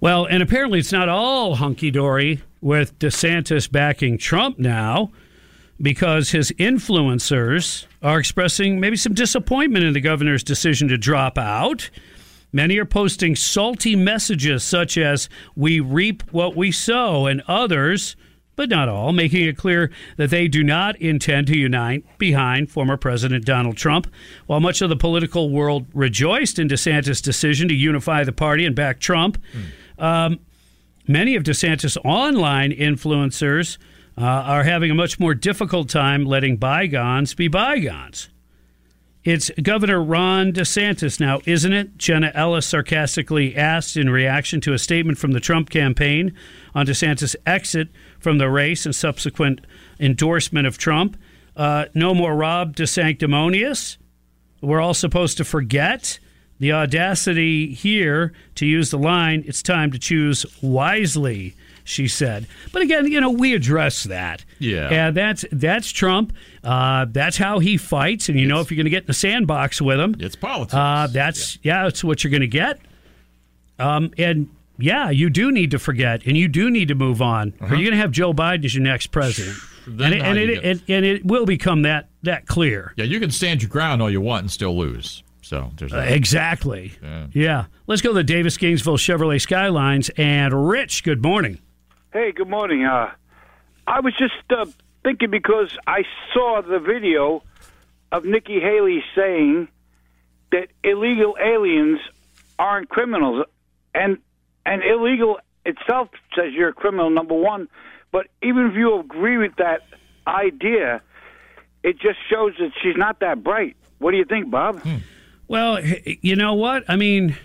Well, 0.00 0.24
and 0.26 0.42
apparently 0.42 0.80
it's 0.80 0.92
not 0.92 1.08
all 1.08 1.54
hunky 1.54 1.92
dory 1.92 2.42
with 2.60 2.98
DeSantis 2.98 3.70
backing 3.70 4.18
Trump 4.18 4.58
now 4.58 5.12
because 5.80 6.30
his 6.30 6.52
influencers 6.52 7.86
are 8.02 8.18
expressing 8.18 8.80
maybe 8.80 8.96
some 8.96 9.14
disappointment 9.14 9.84
in 9.84 9.92
the 9.92 10.00
governor's 10.00 10.44
decision 10.44 10.88
to 10.88 10.98
drop 10.98 11.38
out. 11.38 11.90
Many 12.52 12.78
are 12.78 12.84
posting 12.84 13.34
salty 13.34 13.96
messages 13.96 14.62
such 14.62 14.96
as, 14.96 15.28
We 15.56 15.80
reap 15.80 16.22
what 16.30 16.54
we 16.54 16.70
sow, 16.70 17.26
and 17.26 17.42
others, 17.48 18.14
but 18.54 18.68
not 18.68 18.88
all, 18.88 19.12
making 19.12 19.48
it 19.48 19.56
clear 19.56 19.90
that 20.16 20.30
they 20.30 20.46
do 20.46 20.62
not 20.62 20.94
intend 21.00 21.48
to 21.48 21.58
unite 21.58 22.04
behind 22.18 22.70
former 22.70 22.96
President 22.96 23.44
Donald 23.44 23.76
Trump. 23.76 24.06
While 24.46 24.60
much 24.60 24.80
of 24.80 24.88
the 24.88 24.96
political 24.96 25.50
world 25.50 25.86
rejoiced 25.92 26.60
in 26.60 26.68
DeSantis' 26.68 27.20
decision 27.20 27.66
to 27.66 27.74
unify 27.74 28.22
the 28.22 28.32
party 28.32 28.64
and 28.64 28.76
back 28.76 29.00
Trump, 29.00 29.42
um, 29.98 30.38
many 31.08 31.34
of 31.34 31.42
DeSantis' 31.42 31.96
online 32.04 32.70
influencers 32.70 33.78
uh, 34.16 34.22
are 34.22 34.64
having 34.64 34.90
a 34.90 34.94
much 34.94 35.18
more 35.18 35.34
difficult 35.34 35.88
time 35.88 36.24
letting 36.24 36.56
bygones 36.56 37.34
be 37.34 37.48
bygones. 37.48 38.28
It's 39.24 39.50
Governor 39.62 40.02
Ron 40.02 40.52
DeSantis 40.52 41.18
now, 41.18 41.40
isn't 41.46 41.72
it? 41.72 41.96
Jenna 41.96 42.30
Ellis 42.34 42.66
sarcastically 42.66 43.56
asked 43.56 43.96
in 43.96 44.10
reaction 44.10 44.60
to 44.60 44.74
a 44.74 44.78
statement 44.78 45.16
from 45.16 45.32
the 45.32 45.40
Trump 45.40 45.70
campaign 45.70 46.34
on 46.74 46.84
DeSantis' 46.84 47.34
exit 47.46 47.88
from 48.18 48.36
the 48.36 48.50
race 48.50 48.84
and 48.84 48.94
subsequent 48.94 49.62
endorsement 49.98 50.66
of 50.66 50.76
Trump. 50.76 51.16
Uh, 51.56 51.86
no 51.94 52.14
more 52.14 52.36
Rob 52.36 52.76
DeSanctimonious. 52.76 53.96
We're 54.60 54.80
all 54.80 54.92
supposed 54.92 55.38
to 55.38 55.44
forget 55.44 56.18
the 56.58 56.72
audacity 56.72 57.72
here 57.72 58.32
to 58.56 58.66
use 58.66 58.90
the 58.90 58.98
line, 58.98 59.42
it's 59.46 59.62
time 59.62 59.90
to 59.90 59.98
choose 59.98 60.44
wisely, 60.62 61.54
she 61.84 62.08
said. 62.08 62.46
But 62.72 62.82
again, 62.82 63.06
you 63.06 63.20
know, 63.20 63.30
we 63.30 63.54
address 63.54 64.04
that. 64.04 64.44
Yeah. 64.58 64.88
And 64.88 65.16
that's 65.16 65.44
that's 65.52 65.90
Trump. 65.90 66.32
Uh, 66.62 67.06
that's 67.10 67.36
how 67.36 67.58
he 67.58 67.76
fights. 67.76 68.28
And 68.28 68.40
you 68.40 68.46
know, 68.46 68.60
if 68.60 68.70
you're 68.70 68.76
going 68.76 68.86
to 68.86 68.90
get 68.90 69.04
in 69.04 69.06
the 69.06 69.14
sandbox 69.14 69.80
with 69.80 70.00
him, 70.00 70.16
it's 70.18 70.36
politics. 70.36 70.74
Uh, 70.74 71.06
that's 71.10 71.58
yeah. 71.62 71.84
that's 71.84 72.02
what 72.02 72.24
you're 72.24 72.30
going 72.30 72.40
to 72.40 72.46
get. 72.46 72.80
Um, 73.78 74.12
and 74.18 74.48
yeah, 74.78 75.10
you 75.10 75.30
do 75.30 75.52
need 75.52 75.70
to 75.72 75.78
forget, 75.78 76.26
and 76.26 76.36
you 76.36 76.48
do 76.48 76.70
need 76.70 76.88
to 76.88 76.94
move 76.94 77.22
on. 77.22 77.54
Uh-huh. 77.60 77.74
you're 77.74 77.84
going 77.84 77.92
to 77.92 77.98
have 77.98 78.10
Joe 78.10 78.32
Biden 78.32 78.64
as 78.64 78.74
your 78.74 78.82
next 78.82 79.08
president, 79.08 79.56
Then 79.86 80.14
and, 80.14 80.14
it, 80.14 80.22
and, 80.22 80.38
you 80.38 80.70
it, 80.70 80.82
and 80.88 81.04
it 81.04 81.24
will 81.24 81.46
become 81.46 81.82
that 81.82 82.08
that 82.22 82.46
clear. 82.46 82.92
yeah, 82.96 83.04
you 83.04 83.20
can 83.20 83.30
stand 83.30 83.62
your 83.62 83.68
ground 83.68 84.00
all 84.00 84.10
you 84.10 84.20
want 84.20 84.42
and 84.42 84.50
still 84.50 84.76
lose. 84.76 85.22
So 85.44 85.70
there's 85.76 85.92
Uh, 85.92 85.98
exactly. 85.98 86.92
Yeah. 87.02 87.26
Yeah. 87.32 87.64
Let's 87.86 88.00
go 88.00 88.08
to 88.10 88.14
the 88.14 88.24
Davis 88.24 88.56
Gainesville 88.56 88.96
Chevrolet 88.96 89.40
Skylines. 89.40 90.10
And 90.16 90.68
Rich, 90.68 91.04
good 91.04 91.22
morning. 91.22 91.58
Hey, 92.14 92.30
good 92.30 92.48
morning. 92.48 92.84
Uh, 92.84 93.10
I 93.88 93.98
was 93.98 94.14
just 94.16 94.34
uh, 94.48 94.66
thinking 95.02 95.30
because 95.32 95.76
I 95.84 96.04
saw 96.32 96.62
the 96.62 96.78
video 96.78 97.42
of 98.12 98.24
Nikki 98.24 98.60
Haley 98.60 99.02
saying 99.16 99.66
that 100.52 100.68
illegal 100.84 101.34
aliens 101.44 101.98
aren't 102.56 102.88
criminals, 102.88 103.46
and 103.96 104.18
and 104.64 104.84
illegal 104.84 105.40
itself 105.66 106.08
says 106.36 106.52
you're 106.52 106.68
a 106.68 106.72
criminal. 106.72 107.10
Number 107.10 107.34
one, 107.34 107.66
but 108.12 108.28
even 108.44 108.66
if 108.66 108.76
you 108.76 109.00
agree 109.00 109.36
with 109.36 109.56
that 109.56 109.80
idea, 110.24 111.02
it 111.82 111.98
just 111.98 112.18
shows 112.30 112.52
that 112.60 112.70
she's 112.80 112.96
not 112.96 113.18
that 113.20 113.42
bright. 113.42 113.76
What 113.98 114.12
do 114.12 114.18
you 114.18 114.24
think, 114.24 114.52
Bob? 114.52 114.80
Well, 115.48 115.80
you 115.82 116.36
know 116.36 116.54
what? 116.54 116.84
I 116.86 116.94
mean, 116.94 117.36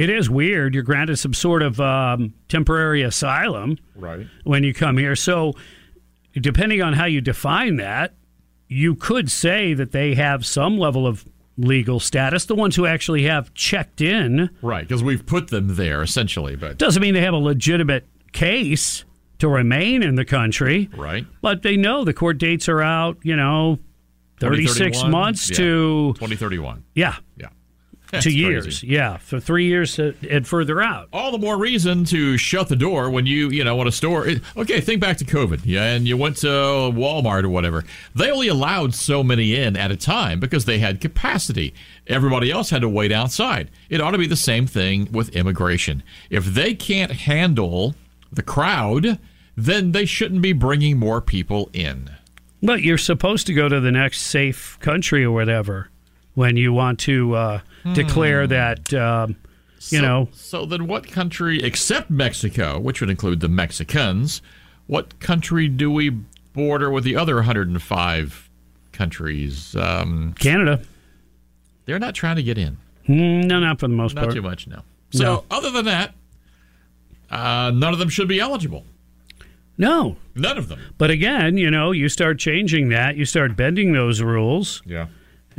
it 0.00 0.08
is 0.10 0.30
weird. 0.30 0.74
You're 0.74 0.82
granted 0.82 1.18
some 1.18 1.34
sort 1.34 1.62
of 1.62 1.80
um, 1.80 2.32
temporary 2.48 3.02
asylum 3.02 3.76
Right. 3.94 4.26
when 4.44 4.64
you 4.64 4.72
come 4.72 4.96
here. 4.96 5.14
So, 5.14 5.54
depending 6.34 6.82
on 6.82 6.92
how 6.94 7.04
you 7.04 7.20
define 7.20 7.76
that, 7.76 8.14
you 8.68 8.94
could 8.94 9.30
say 9.30 9.74
that 9.74 9.92
they 9.92 10.14
have 10.14 10.46
some 10.46 10.78
level 10.78 11.06
of 11.06 11.24
legal 11.56 12.00
status. 12.00 12.46
The 12.46 12.54
ones 12.54 12.76
who 12.76 12.86
actually 12.86 13.24
have 13.24 13.52
checked 13.54 14.00
in 14.00 14.48
Right, 14.62 14.86
because 14.86 15.02
we've 15.02 15.26
put 15.26 15.48
them 15.48 15.74
there 15.76 16.02
essentially, 16.02 16.56
but 16.56 16.78
doesn't 16.78 17.02
mean 17.02 17.12
they 17.14 17.20
have 17.20 17.34
a 17.34 17.38
legitimate 17.38 18.06
case 18.32 19.04
to 19.40 19.48
remain 19.48 20.02
in 20.02 20.14
the 20.14 20.24
country. 20.24 20.88
right. 20.96 21.26
But 21.42 21.62
they 21.62 21.76
know 21.76 22.04
the 22.04 22.12
court 22.14 22.38
dates 22.38 22.68
are 22.68 22.80
out, 22.80 23.18
you 23.22 23.34
know, 23.36 23.78
36 24.38 25.04
months 25.04 25.50
Yeah. 25.50 25.56
to 25.56 26.14
2031. 26.14 26.84
yeah, 26.94 27.16
Yeah. 27.36 27.48
Two 28.10 28.16
That's 28.16 28.26
years. 28.26 28.64
crazy. 28.64 28.86
Yeah, 28.88 29.16
for 29.18 29.38
3 29.40 29.66
years 29.66 29.98
and 29.98 30.46
further 30.46 30.82
out. 30.82 31.08
All 31.12 31.32
the 31.32 31.38
more 31.38 31.56
reason 31.56 32.04
to 32.06 32.36
shut 32.36 32.68
the 32.68 32.76
door 32.76 33.10
when 33.10 33.26
you, 33.26 33.50
you 33.50 33.64
know, 33.64 33.76
when 33.76 33.86
a 33.86 33.92
store. 33.92 34.28
okay, 34.56 34.80
think 34.80 35.00
back 35.00 35.16
to 35.18 35.24
COVID, 35.24 35.60
yeah, 35.64 35.92
and 35.94 36.06
you 36.08 36.16
went 36.16 36.36
to 36.38 36.46
Walmart 36.46 37.44
or 37.44 37.48
whatever. 37.48 37.84
They 38.14 38.30
only 38.30 38.48
allowed 38.48 38.94
so 38.94 39.22
many 39.22 39.54
in 39.54 39.76
at 39.76 39.90
a 39.90 39.96
time 39.96 40.40
because 40.40 40.64
they 40.64 40.78
had 40.78 41.00
capacity. 41.00 41.74
Everybody 42.06 42.50
else 42.50 42.70
had 42.70 42.82
to 42.82 42.88
wait 42.88 43.12
outside. 43.12 43.70
It 43.88 44.00
ought 44.00 44.10
to 44.12 44.18
be 44.18 44.26
the 44.26 44.36
same 44.36 44.66
thing 44.66 45.08
with 45.12 45.28
immigration. 45.36 46.02
If 46.30 46.44
they 46.46 46.74
can't 46.74 47.12
handle 47.12 47.94
the 48.32 48.42
crowd, 48.42 49.18
then 49.56 49.92
they 49.92 50.04
shouldn't 50.06 50.42
be 50.42 50.52
bringing 50.52 50.98
more 50.98 51.20
people 51.20 51.70
in. 51.72 52.10
But 52.62 52.82
you're 52.82 52.98
supposed 52.98 53.46
to 53.46 53.54
go 53.54 53.68
to 53.68 53.80
the 53.80 53.90
next 53.92 54.20
safe 54.20 54.78
country 54.80 55.24
or 55.24 55.30
whatever 55.32 55.88
when 56.34 56.56
you 56.56 56.72
want 56.72 56.98
to 57.00 57.34
uh, 57.34 57.60
declare 57.94 58.46
that, 58.46 58.92
um, 58.94 59.30
you 59.90 59.98
So- 59.98 60.00
know, 60.00 60.28
So 60.32 60.66
then, 60.66 60.86
what 60.86 61.06
country, 61.10 61.62
except 61.62 62.10
Mexico, 62.10 62.78
which 62.78 63.00
would 63.00 63.10
include 63.10 63.40
the 63.40 63.48
Mexicans, 63.48 64.40
what 64.86 65.18
country 65.20 65.68
do 65.68 65.90
we 65.90 66.10
border 66.52 66.90
with 66.90 67.04
the 67.04 67.16
other 67.16 67.36
105 67.36 68.48
countries? 68.92 69.74
Um, 69.76 70.34
Canada. 70.38 70.80
they're 71.86 71.98
not 71.98 72.14
trying 72.14 72.36
to 72.36 72.42
get 72.42 72.56
in. 72.58 72.76
Mm, 73.08 73.44
No, 73.46 73.58
not 73.58 73.80
for 73.80 73.88
the 73.88 73.94
most 73.94 74.14
Not 74.14 74.22
part. 74.24 74.34
too 74.34 74.42
much, 74.42 74.66
no. 74.68 74.82
So, 75.10 75.24
No. 75.24 75.44
other 75.50 75.70
than 75.72 75.86
that, 75.86 76.14
uh, 77.30 77.72
none 77.74 77.92
of 77.92 77.98
them 77.98 78.08
should 78.08 78.28
be 78.28 78.38
eligible. 78.38 78.84
No. 79.78 80.16
None 80.34 80.58
of 80.58 80.68
them. 80.68 80.78
But 80.98 81.10
again, 81.10 81.56
you 81.56 81.70
know, 81.70 81.90
you 81.90 82.08
start 82.08 82.38
changing 82.38 82.90
that, 82.90 83.16
you 83.16 83.24
start 83.24 83.56
bending 83.56 83.92
those 83.92 84.20
rules, 84.22 84.82
Yeah. 84.86 85.06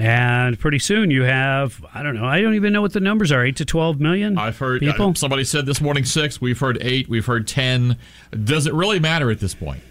And 0.02 0.60
pretty 0.60 0.80
soon 0.80 1.12
you 1.12 1.24
have, 1.24 1.84
I 1.94 2.02
don't 2.04 2.16
know, 2.16 2.26
I 2.26 2.42
don't 2.42 2.56
even 2.56 2.74
know 2.74 2.82
what 2.82 2.94
the 2.94 3.00
numbers 3.00 3.32
are 3.32 3.46
8 3.46 3.56
to 3.58 3.66
12 3.66 4.00
million 4.00 4.38
I've 4.38 4.58
heard 4.58 4.80
people. 4.82 5.14
somebody 5.16 5.44
said 5.44 5.66
this 5.66 5.80
morning 5.82 6.06
six. 6.06 6.42
We've 6.42 6.60
heard 6.60 6.78
eight. 6.82 7.08
We've 7.08 7.26
heard 7.26 7.48
ten. 7.48 7.98
Does 8.44 8.66
it 8.68 8.74
really 8.74 9.00
matter 9.00 9.30
at 9.32 9.40
this 9.40 9.54
point? 9.54 9.84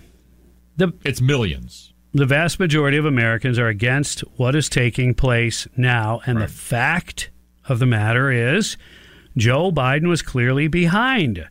The, 0.77 0.93
it's 1.05 1.21
millions. 1.21 1.93
the 2.13 2.27
vast 2.27 2.59
majority 2.59 2.97
of 2.97 3.05
Americans 3.05 3.59
are 3.59 3.69
against 3.69 4.21
what 4.37 4.55
is 4.57 4.69
taking 4.69 5.15
place 5.15 5.69
now. 5.77 6.21
And 6.27 6.41
the 6.41 6.49
fact 6.49 7.31
of 7.69 7.79
the 7.79 7.87
matter 7.87 8.31
is, 8.31 8.77
Joe 9.37 9.71
Biden 9.71 10.09
was 10.09 10.23
clearly 10.23 10.67
behind 10.69 11.49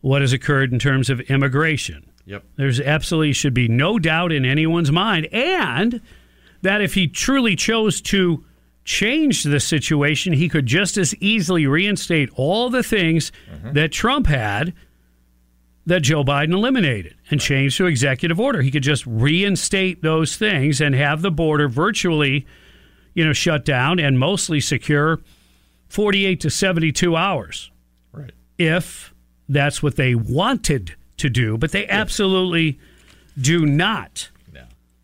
what 0.00 0.20
has 0.22 0.32
occurred 0.32 0.72
in 0.72 0.78
terms 0.78 1.10
of 1.10 1.20
immigration. 1.22 2.08
Yep. 2.26 2.44
There's 2.56 2.80
absolutely 2.80 3.32
should 3.32 3.54
be 3.54 3.68
no 3.68 3.98
doubt 3.98 4.32
in 4.32 4.44
anyone's 4.44 4.90
mind. 4.92 5.26
And 5.32 6.00
that 6.62 6.80
if 6.80 6.94
he 6.94 7.08
truly 7.08 7.56
chose 7.56 8.00
to 8.02 8.44
change 8.84 9.42
the 9.42 9.60
situation, 9.60 10.32
he 10.32 10.48
could 10.48 10.66
just 10.66 10.96
as 10.96 11.14
easily 11.16 11.66
reinstate 11.66 12.30
all 12.34 12.70
the 12.70 12.82
things 12.82 13.32
mm-hmm. 13.50 13.72
that 13.72 13.92
Trump 13.92 14.26
had 14.26 14.72
that 15.86 16.00
Joe 16.00 16.24
Biden 16.24 16.52
eliminated. 16.52 17.14
and 17.30 17.40
change 17.40 17.76
to 17.76 17.86
executive 17.86 18.40
order. 18.40 18.60
He 18.62 18.70
could 18.70 18.82
just 18.82 19.06
reinstate 19.06 20.02
those 20.02 20.36
things 20.36 20.80
and 20.80 20.94
have 20.94 21.22
the 21.22 21.30
border 21.30 21.68
virtually, 21.68 22.46
you 23.14 23.24
know, 23.24 23.32
shut 23.32 23.64
down 23.64 23.98
and 24.00 24.18
mostly 24.18 24.60
secure 24.60 25.20
48 25.88 26.40
to 26.40 26.50
72 26.50 27.16
hours. 27.16 27.70
Right. 28.12 28.32
If 28.58 29.14
that's 29.48 29.82
what 29.82 29.96
they 29.96 30.14
wanted 30.14 30.94
to 31.18 31.30
do, 31.30 31.56
but 31.56 31.72
they 31.72 31.86
absolutely 31.88 32.78
do 33.40 33.64
not 33.64 34.30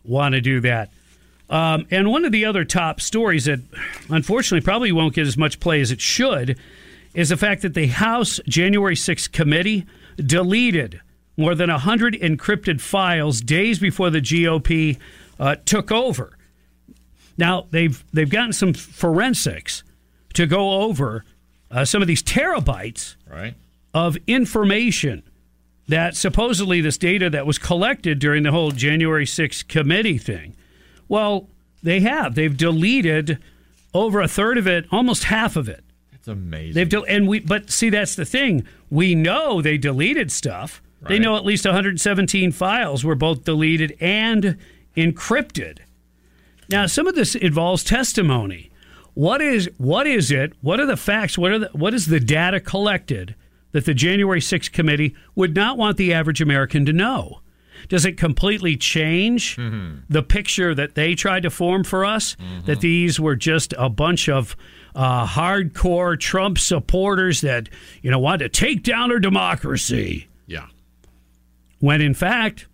want 0.05 0.35
to 0.35 0.41
do 0.41 0.61
that. 0.61 0.91
Um, 1.53 1.87
and 1.91 2.11
one 2.11 2.25
of 2.25 2.33
the 2.33 2.47
other 2.47 2.65
top 2.65 2.99
stories 3.01 3.45
that 3.45 3.61
unfortunately 4.09 4.65
probably 4.65 4.91
won't 4.91 5.15
get 5.15 5.27
as 5.27 5.37
much 5.37 5.61
play 5.61 5.83
as 5.83 5.91
it 5.91 6.01
should 6.01 6.59
is 7.15 7.29
the 7.29 7.37
fact 7.37 7.61
that 7.61 7.75
the 7.75 7.89
House 7.89 8.41
January 8.49 8.95
6th 8.97 9.31
committee 9.33 9.85
deleted 10.17 11.01
more 11.37 11.55
than 11.55 11.69
100 11.71 12.15
encrypted 12.15 12.81
files 12.81 13.43
days 13.43 13.79
before 13.79 14.09
the 14.09 14.21
GOP 14.21 14.99
uh, 15.39 15.57
took 15.67 15.93
over. 15.93 16.39
Now, 17.37 17.67
they've, 17.71 18.03
they've 18.15 18.31
gotten 18.31 18.55
some 18.55 18.73
forensics 18.73 19.83
to 20.33 20.47
go 20.47 20.83
over 20.83 21.23
uh, 21.71 21.85
some 21.85 22.01
of 22.01 22.09
these 22.09 22.23
terabytes 22.23 23.17
Right. 23.31 23.55
of 23.93 24.17
information 24.27 25.23
that 25.89 26.17
supposedly 26.17 26.81
this 26.81 26.97
data 26.97 27.29
that 27.29 27.47
was 27.47 27.59
collected 27.59 28.19
during 28.19 28.43
the 28.43 28.53
whole 28.53 28.71
January 28.71 29.27
6th 29.27 29.69
committee 29.69 30.17
thing. 30.17 30.55
Well, 31.13 31.51
they 31.83 32.01
have. 32.01 32.37
They've 32.37 32.57
deleted 32.57 33.37
over 33.93 34.23
a 34.23 34.27
third 34.29 34.57
of 34.57 34.67
it, 34.67 34.87
almost 34.91 35.25
half 35.25 35.57
of 35.57 35.69
it. 35.69 35.85
It's 36.15 36.27
amazing. 36.27 36.73
They've 36.73 36.89
del- 36.89 37.05
and 37.07 37.29
we 37.29 37.41
but 37.41 37.69
see 37.69 37.91
that's 37.91 38.15
the 38.15 38.25
thing. 38.25 38.67
We 38.89 39.15
know 39.15 39.61
they 39.61 39.77
deleted 39.77 40.33
stuff. 40.33 40.81
They 41.07 41.19
know 41.19 41.37
at 41.37 41.45
least 41.45 41.67
117 41.67 42.53
files 42.53 43.05
were 43.05 43.15
both 43.15 43.45
deleted 43.45 43.95
and 44.01 44.57
encrypted. 44.97 45.81
Now, 46.71 46.87
some 46.87 47.07
of 47.07 47.15
this 47.15 47.35
involves 47.35 47.85
testimony. 47.85 48.71
What 49.13 49.43
is 49.43 49.69
what 49.77 50.07
is 50.07 50.31
it? 50.31 50.55
What 50.63 50.81
are 50.81 50.87
the 50.87 50.97
facts? 50.97 51.37
What 51.37 51.53
are 51.53 51.59
the, 51.59 51.69
what 51.75 51.93
is 51.93 52.07
the 52.07 52.21
data 52.21 52.59
collected 52.59 53.35
that 53.73 53.85
the 53.85 53.93
January 53.93 54.41
6th 54.41 54.73
committee 54.73 55.15
would 55.35 55.55
not 55.55 55.77
want 55.77 55.99
the 55.99 56.15
average 56.15 56.41
American 56.41 56.87
to 56.87 56.93
know? 56.95 57.43
Does 57.89 58.05
it 58.05 58.17
completely 58.17 58.77
change 58.77 59.57
the 60.09 60.23
picture 60.23 60.75
that 60.75 60.95
they 60.95 61.15
tried 61.15 61.43
to 61.45 61.51
form 61.51 61.85
for 61.85 62.05
us? 62.05 62.37
That 62.67 62.81
these 62.81 63.19
were 63.21 63.37
just 63.37 63.75
a 63.79 63.89
bunch 63.89 64.29
of 64.29 64.57
uh, 64.95 65.27
hardcore 65.27 66.19
Trump 66.19 66.59
supporters 66.59 67.41
that 67.41 67.69
you 68.03 68.11
know 68.11 68.19
wanted 68.19 68.53
to 68.53 68.61
take 68.61 68.83
down 68.83 69.11
our 69.11 69.19
democracy 69.19 70.29
Yeah. 70.47 70.67
when 71.79 72.01
in 72.03 72.13
fact 72.15 72.67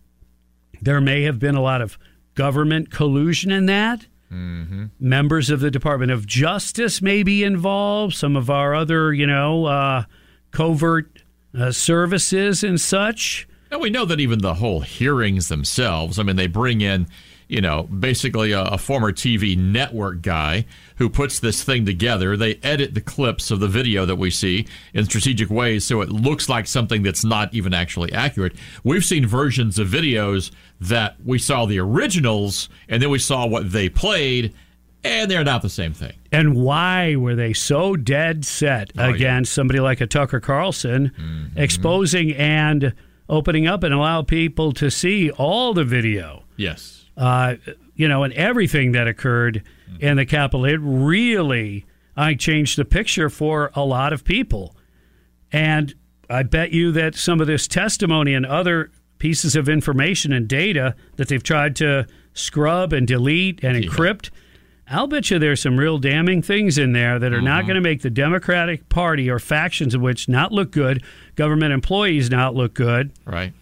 there 0.83 1.01
may 1.01 1.23
have 1.23 1.39
been 1.39 1.55
a 1.55 1.61
lot 1.63 1.81
of 1.81 1.99
government 2.35 2.91
collusion 2.91 3.51
in 3.51 3.67
that. 3.67 4.07
Mm-hmm. 4.33 4.87
Members 5.01 5.49
of 5.51 5.61
the 5.61 5.71
Department 5.71 6.13
of 6.13 6.27
Justice 6.27 7.01
may 7.01 7.23
be 7.23 7.43
involved. 7.43 8.15
Some 8.15 8.37
of 8.37 8.51
our 8.51 8.75
other, 8.75 9.13
you 9.13 9.27
know, 9.27 9.65
uh, 9.65 10.05
covert 10.51 11.23
uh, 11.59 11.73
services 11.73 12.63
and 12.63 12.81
such. 12.81 13.49
And 13.71 13.81
we 13.81 13.91
know 13.91 14.05
that 14.07 14.21
even 14.21 14.39
the 14.41 14.55
whole 14.55 14.81
hearings 14.81 15.49
themselves, 15.49 16.19
I 16.19 16.23
mean, 16.23 16.37
they 16.37 16.47
bring 16.47 16.81
in, 16.81 17.07
you 17.49 17.61
know, 17.61 17.83
basically 17.85 18.53
a, 18.53 18.63
a 18.63 18.79
former 18.79 19.13
TV 19.13 19.57
network 19.59 20.23
guy 20.23 20.65
who 20.97 21.09
puts 21.11 21.39
this 21.41 21.63
thing 21.63 21.85
together. 21.85 22.37
They 22.37 22.57
edit 22.63 22.95
the 22.95 23.01
clips 23.01 23.51
of 23.51 23.61
the 23.61 23.69
video 23.69 24.07
that 24.07 24.17
we 24.17 24.31
see 24.31 24.67
in 24.95 25.05
strategic 25.05 25.51
ways 25.51 25.85
so 25.85 26.01
it 26.01 26.09
looks 26.09 26.49
like 26.49 26.67
something 26.67 27.03
that's 27.03 27.25
not 27.25 27.53
even 27.53 27.75
actually 27.75 28.13
accurate. 28.13 28.55
We've 28.85 29.05
seen 29.05 29.27
versions 29.27 29.79
of 29.79 29.89
videos 29.89 30.51
that 30.81 31.17
we 31.25 31.39
saw 31.39 31.67
the 31.67 31.79
originals 31.79 32.69
and 32.89 33.03
then 33.03 33.11
we 33.11 33.19
saw 33.19 33.47
what 33.47 33.71
they 33.73 33.89
played, 33.89 34.55
and 35.05 35.31
they're 35.31 35.45
not 35.45 35.63
the 35.63 35.69
same 35.69 35.93
thing. 35.95 36.13
And 36.33 36.55
why 36.57 37.17
were 37.17 37.35
they 37.35 37.53
so 37.53 37.97
dead 37.97 38.45
set 38.45 38.93
Oh, 38.99 39.11
against 39.13 39.53
somebody 39.53 39.81
like 39.81 40.01
a 40.01 40.07
Tucker 40.07 40.41
Carlson 40.41 41.13
Mm-hmm. 41.19 41.59
exposing 41.59 42.33
and 42.35 42.93
opening 43.29 43.67
up 43.67 43.83
and 43.83 43.93
allow 43.93 44.23
people 44.23 44.73
to 44.73 44.91
see 44.91 45.31
all 45.31 45.75
the 45.75 45.85
video? 45.85 46.45
Yes. 46.57 47.05
uh, 47.19 47.57
you 47.95 48.07
know, 48.07 48.23
and 48.23 48.33
everything 48.35 48.93
that 48.93 49.09
occurred 49.09 49.63
in 50.01 50.17
the 50.17 50.25
Capitol. 50.25 50.65
It 50.65 50.79
really, 50.81 51.85
I 52.17 52.35
changed 52.35 52.79
the 52.79 52.85
picture 52.85 53.29
for 53.29 53.73
a 53.75 53.85
lot 53.85 54.13
of 54.13 54.25
people. 54.25 54.77
And 55.51 55.95
I 56.31 56.45
bet 56.45 56.71
you 56.73 56.93
that 56.93 57.17
some 57.17 57.41
of 57.41 57.47
this 57.49 57.67
testimony 57.67 58.35
and 58.35 58.47
other 58.47 58.93
pieces 59.19 59.57
of 59.57 59.69
information 59.69 60.33
and 60.33 60.47
data 60.47 60.95
that 61.17 61.27
they've 61.29 61.43
tried 61.43 61.75
to 61.77 62.07
scrub 62.35 62.93
and 62.93 63.07
delete 63.07 63.65
and 63.65 63.77
encrypt, 63.83 64.31
I'll 64.91 65.07
bet 65.07 65.31
you 65.31 65.39
there's 65.39 65.61
some 65.61 65.77
real 65.79 65.99
damning 65.99 66.41
things 66.43 66.79
in 66.79 66.93
there 66.93 67.19
that 67.19 67.33
are 67.33 67.43
not 67.43 67.65
going 67.67 67.75
to 67.75 67.81
make 67.81 68.03
the 68.03 68.11
Democratic 68.11 68.89
Party 68.89 69.29
or 69.31 69.39
factions 69.39 69.95
of 69.95 70.01
which 70.01 70.29
not 70.29 70.51
look 70.53 70.71
good, 70.71 71.03
government 71.35 71.73
employees 71.73 72.31
not 72.31 72.55
look 72.55 72.75
good. 72.75 73.13
Right. 73.27 73.53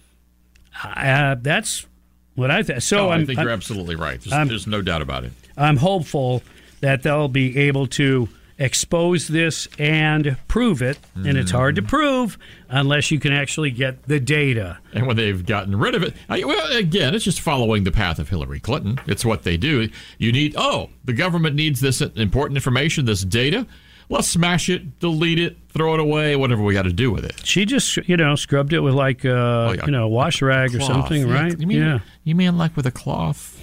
Uh, 0.84 1.36
that's 1.40 1.86
what 2.34 2.50
I 2.50 2.62
think. 2.62 2.80
So 2.82 3.08
Oh, 3.08 3.10
I'm, 3.10 3.22
I 3.22 3.24
think 3.24 3.38
I'm- 3.38 3.46
you're 3.46 3.52
absolutely 3.54 3.96
right. 3.96 4.20
There's, 4.20 4.48
there's 4.48 4.66
no 4.66 4.82
doubt 4.82 5.02
about 5.02 5.24
it. 5.24 5.32
I'm 5.56 5.78
hopeful 5.78 6.42
that 6.80 7.02
they'll 7.02 7.28
be 7.28 7.56
able 7.58 7.86
to 7.88 8.28
expose 8.58 9.28
this 9.28 9.68
and 9.78 10.36
prove 10.48 10.80
it. 10.82 10.98
And 11.14 11.36
it's 11.36 11.50
hard 11.50 11.76
to 11.76 11.82
Mm-hmm. 11.82 11.88
prove 11.88 12.38
unless 12.68 13.10
you 13.10 13.20
can 13.20 13.32
actually 13.32 13.70
get 13.70 14.04
the 14.04 14.18
data. 14.18 14.78
And 14.92 15.06
when 15.06 15.16
they've 15.16 15.44
gotten 15.44 15.78
rid 15.78 15.94
of 15.94 16.02
it, 16.02 16.14
I, 16.28 16.42
well, 16.44 16.72
again, 16.76 17.14
it's 17.14 17.24
just 17.24 17.40
following 17.40 17.84
the 17.84 17.92
path 17.92 18.18
of 18.18 18.28
Hillary 18.28 18.60
Clinton. 18.60 18.98
It's 19.06 19.24
what 19.24 19.42
they 19.42 19.56
do. 19.56 19.88
You 20.18 20.32
need, 20.32 20.54
oh, 20.56 20.90
the 21.04 21.12
government 21.12 21.54
needs 21.54 21.80
this 21.80 22.00
important 22.00 22.56
information, 22.56 23.04
this 23.04 23.22
data. 23.22 23.66
Let's 24.08 24.28
smash 24.28 24.68
it, 24.68 25.00
delete 25.00 25.40
it, 25.40 25.56
throw 25.68 25.94
it 25.94 26.00
away, 26.00 26.36
whatever 26.36 26.62
we 26.62 26.72
got 26.74 26.82
to 26.84 26.92
do 26.92 27.10
with 27.10 27.24
it. 27.24 27.44
She 27.44 27.64
just, 27.64 27.96
you 28.08 28.16
know, 28.16 28.36
scrubbed 28.36 28.72
it 28.72 28.80
with 28.80 28.94
like, 28.94 29.24
uh, 29.24 29.74
you 29.84 29.90
know, 29.90 30.06
wash 30.08 30.40
rag 30.42 30.74
or 30.76 30.80
something, 30.80 31.26
Yeah, 31.28 31.34
right? 31.34 31.58
You 31.60 31.66
mean, 31.66 31.78
yeah. 31.78 31.98
You 32.22 32.34
mean 32.36 32.56
like 32.56 32.76
with 32.76 32.86
a 32.86 32.92
cloth? 32.92 33.60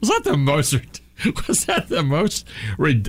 Was 0.00 0.08
that 0.10 0.22
the 0.24 0.36
most? 0.36 0.76
Was 1.48 1.64
that 1.66 1.88
the 1.88 2.02
most? 2.02 2.46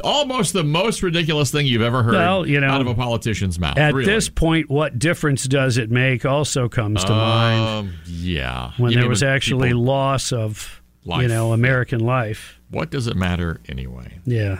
Almost 0.03 0.53
the 0.53 0.63
most 0.63 1.03
ridiculous 1.03 1.51
thing 1.51 1.65
you've 1.65 1.81
ever 1.81 2.03
heard 2.03 2.13
Well, 2.13 2.47
you 2.47 2.59
know, 2.61 2.67
out 2.69 2.81
of 2.81 2.87
a 2.87 2.93
politician's 2.95 3.59
mouth. 3.59 3.77
At 3.77 3.93
really. 3.93 4.05
this 4.05 4.29
point, 4.29 4.69
what 4.69 4.97
difference 4.97 5.43
does 5.45 5.77
it 5.77 5.91
make 5.91 6.25
also 6.25 6.69
comes 6.69 7.03
to 7.03 7.11
mind 7.11 7.61
Um, 7.89 7.93
yeah. 8.05 8.71
when 8.77 8.91
You 8.93 8.99
there 9.01 9.09
was 9.09 9.23
actually 9.23 9.73
loss 9.73 10.31
of, 10.31 10.81
life. 11.05 11.21
you 11.23 11.27
know, 11.27 11.51
American 11.53 11.99
life. 11.99 12.59
What 12.69 12.91
does 12.91 13.07
it 13.07 13.15
matter 13.15 13.59
anyway? 13.67 14.19
Yeah. 14.25 14.59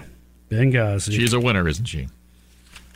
Benghazi. 0.50 1.14
She's 1.14 1.34
a 1.34 1.40
winner, 1.40 1.68
isn't 1.68 1.86
she? 1.86 2.08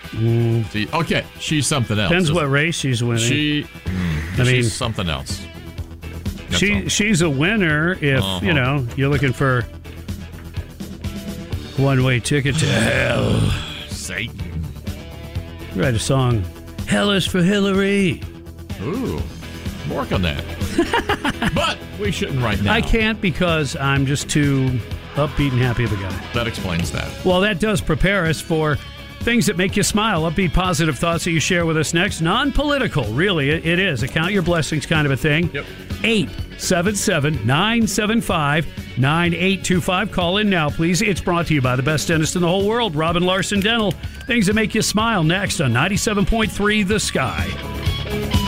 Mm. 0.09 0.65
See, 0.71 0.87
okay, 0.93 1.23
she's 1.39 1.67
something 1.67 1.97
else. 1.99 2.09
Depends 2.09 2.31
what 2.31 2.49
race 2.49 2.75
she's 2.75 3.03
winning. 3.03 3.23
She, 3.23 3.63
mm, 3.85 4.39
I 4.39 4.43
she's 4.43 4.47
mean- 4.47 4.63
something 4.63 5.09
else. 5.09 5.41
That's 6.49 6.57
she 6.59 6.81
all. 6.83 6.87
she's 6.89 7.21
a 7.21 7.29
winner 7.29 7.93
if 8.01 8.21
Uh-huh. 8.21 8.45
you 8.45 8.53
know 8.53 8.85
you're 8.97 9.09
looking 9.09 9.31
for 9.31 9.63
one 11.77 12.03
way 12.03 12.19
ticket 12.19 12.55
to 12.55 12.65
hell. 12.65 13.39
Satan. 13.89 14.65
Write 15.75 15.93
a 15.93 15.99
song. 15.99 16.43
Hell 16.87 17.11
is 17.11 17.25
for 17.25 17.41
Hillary. 17.41 18.21
Ooh, 18.81 19.21
work 19.89 20.11
on 20.11 20.21
that. 20.23 20.43
but 21.55 21.77
we 21.99 22.11
shouldn't 22.11 22.41
right 22.41 22.61
now. 22.61 22.73
I 22.73 22.81
can't 22.81 23.21
because 23.21 23.75
I'm 23.75 24.05
just 24.05 24.29
too 24.29 24.79
upbeat 25.15 25.51
and 25.51 25.59
happy 25.59 25.83
of 25.83 25.93
a 25.93 25.95
guy. 25.95 26.33
That 26.33 26.47
explains 26.47 26.91
that. 26.91 27.25
Well, 27.25 27.41
that 27.41 27.59
does 27.59 27.81
prepare 27.81 28.25
us 28.25 28.41
for 28.41 28.77
things 29.21 29.45
that 29.45 29.57
make 29.57 29.75
you 29.75 29.83
smile, 29.83 30.23
upbeat, 30.23 30.53
positive 30.53 30.97
thoughts 30.97 31.23
that 31.25 31.31
you 31.31 31.39
share 31.39 31.65
with 31.65 31.77
us 31.77 31.93
next. 31.93 32.21
Non 32.21 32.51
political, 32.51 33.05
really, 33.13 33.49
it, 33.49 33.79
is. 33.79 34.03
A 34.03 34.07
count 34.07 34.31
your 34.31 34.41
blessings 34.41 34.85
kind 34.85 35.05
of 35.05 35.11
a 35.11 35.17
thing. 35.17 35.49
Yep. 35.53 35.65
877 36.03 37.45
975 37.45 38.65
9825. 38.97 40.11
Call 40.11 40.37
in 40.37 40.49
now, 40.49 40.69
please. 40.69 41.01
It's 41.01 41.21
brought 41.21 41.47
to 41.47 41.53
you 41.53 41.61
by 41.61 41.75
the 41.75 41.83
best 41.83 42.07
dentist 42.07 42.35
in 42.35 42.41
the 42.41 42.47
whole 42.47 42.67
world, 42.67 42.95
Robin 42.95 43.23
Larson 43.23 43.59
Dental. 43.59 43.91
Things 43.91 44.47
that 44.47 44.53
make 44.53 44.73
you 44.73 44.81
smile 44.81 45.23
next 45.23 45.61
on 45.61 45.71
97.3 45.71 46.87
The 46.87 46.99
Sky. 46.99 48.40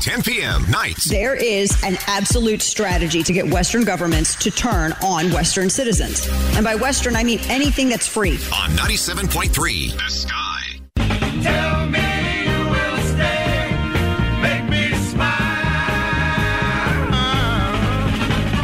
10 0.00 0.22
p.m. 0.22 0.70
nights. 0.70 1.04
There 1.04 1.34
is 1.34 1.70
an 1.82 1.98
absolute 2.06 2.62
strategy 2.62 3.22
to 3.22 3.32
get 3.32 3.46
Western 3.48 3.84
governments 3.84 4.34
to 4.36 4.50
turn 4.50 4.92
on 5.02 5.30
Western 5.32 5.68
citizens. 5.68 6.28
And 6.54 6.64
by 6.64 6.74
Western, 6.76 7.16
I 7.16 7.24
mean 7.24 7.40
anything 7.48 7.88
that's 7.88 8.06
free. 8.06 8.32
On 8.32 8.70
97.3 8.76 9.92
The 9.92 10.10
Sky. 10.10 10.47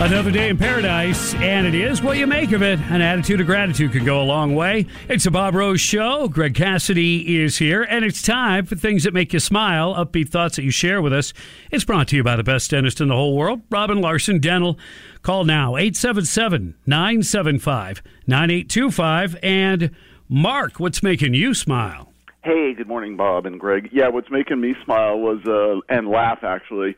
Another 0.04 0.30
day 0.30 0.50
in 0.50 0.58
paradise, 0.58 1.32
and 1.36 1.66
it 1.66 1.74
is 1.74 2.02
what 2.02 2.18
you 2.18 2.26
make 2.26 2.52
of 2.52 2.60
it. 2.62 2.78
An 2.90 3.00
attitude 3.00 3.40
of 3.40 3.46
gratitude 3.46 3.92
can 3.92 4.04
go 4.04 4.20
a 4.20 4.22
long 4.22 4.54
way. 4.54 4.84
It's 5.08 5.24
a 5.24 5.30
Bob 5.30 5.54
Rose 5.54 5.80
show. 5.80 6.28
Greg 6.28 6.54
Cassidy 6.54 7.42
is 7.42 7.56
here, 7.56 7.84
and 7.84 8.04
it's 8.04 8.20
time 8.20 8.66
for 8.66 8.76
things 8.76 9.04
that 9.04 9.14
make 9.14 9.32
you 9.32 9.40
smile, 9.40 9.94
upbeat 9.94 10.28
thoughts 10.28 10.56
that 10.56 10.62
you 10.62 10.70
share 10.70 11.00
with 11.00 11.14
us. 11.14 11.32
It's 11.70 11.86
brought 11.86 12.08
to 12.08 12.16
you 12.16 12.22
by 12.22 12.36
the 12.36 12.42
best 12.42 12.70
dentist 12.70 13.00
in 13.00 13.08
the 13.08 13.14
whole 13.14 13.34
world, 13.34 13.62
Robin 13.70 13.98
Larson 13.98 14.40
Dental. 14.40 14.78
Call 15.22 15.44
now, 15.44 15.74
877 15.74 16.74
975 16.84 18.02
9825. 18.26 19.38
And 19.42 19.90
Mark, 20.28 20.78
what's 20.78 21.02
making 21.02 21.32
you 21.32 21.54
smile? 21.54 22.12
Hey, 22.42 22.74
good 22.74 22.88
morning, 22.88 23.16
Bob 23.16 23.46
and 23.46 23.58
Greg. 23.58 23.88
Yeah, 23.90 24.08
what's 24.08 24.30
making 24.30 24.60
me 24.60 24.74
smile 24.84 25.18
was 25.18 25.38
uh, 25.46 25.80
and 25.88 26.06
laugh 26.08 26.44
actually 26.44 26.94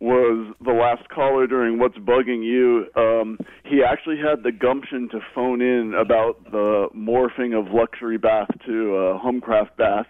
was 0.00 0.54
the 0.64 0.72
last 0.72 1.08
caller 1.08 1.46
during 1.46 1.78
what's 1.78 1.98
bugging 1.98 2.44
you. 2.44 2.86
Um, 2.94 3.38
he 3.64 3.82
actually 3.82 4.18
had 4.18 4.42
the 4.44 4.52
gumption 4.52 5.08
to 5.10 5.20
phone 5.34 5.60
in 5.60 5.94
about 5.94 6.44
the 6.50 6.88
morphing 6.94 7.58
of 7.58 7.72
luxury 7.72 8.18
bath 8.18 8.48
to 8.66 8.94
a 8.94 9.18
homecraft 9.18 9.76
bath. 9.76 10.06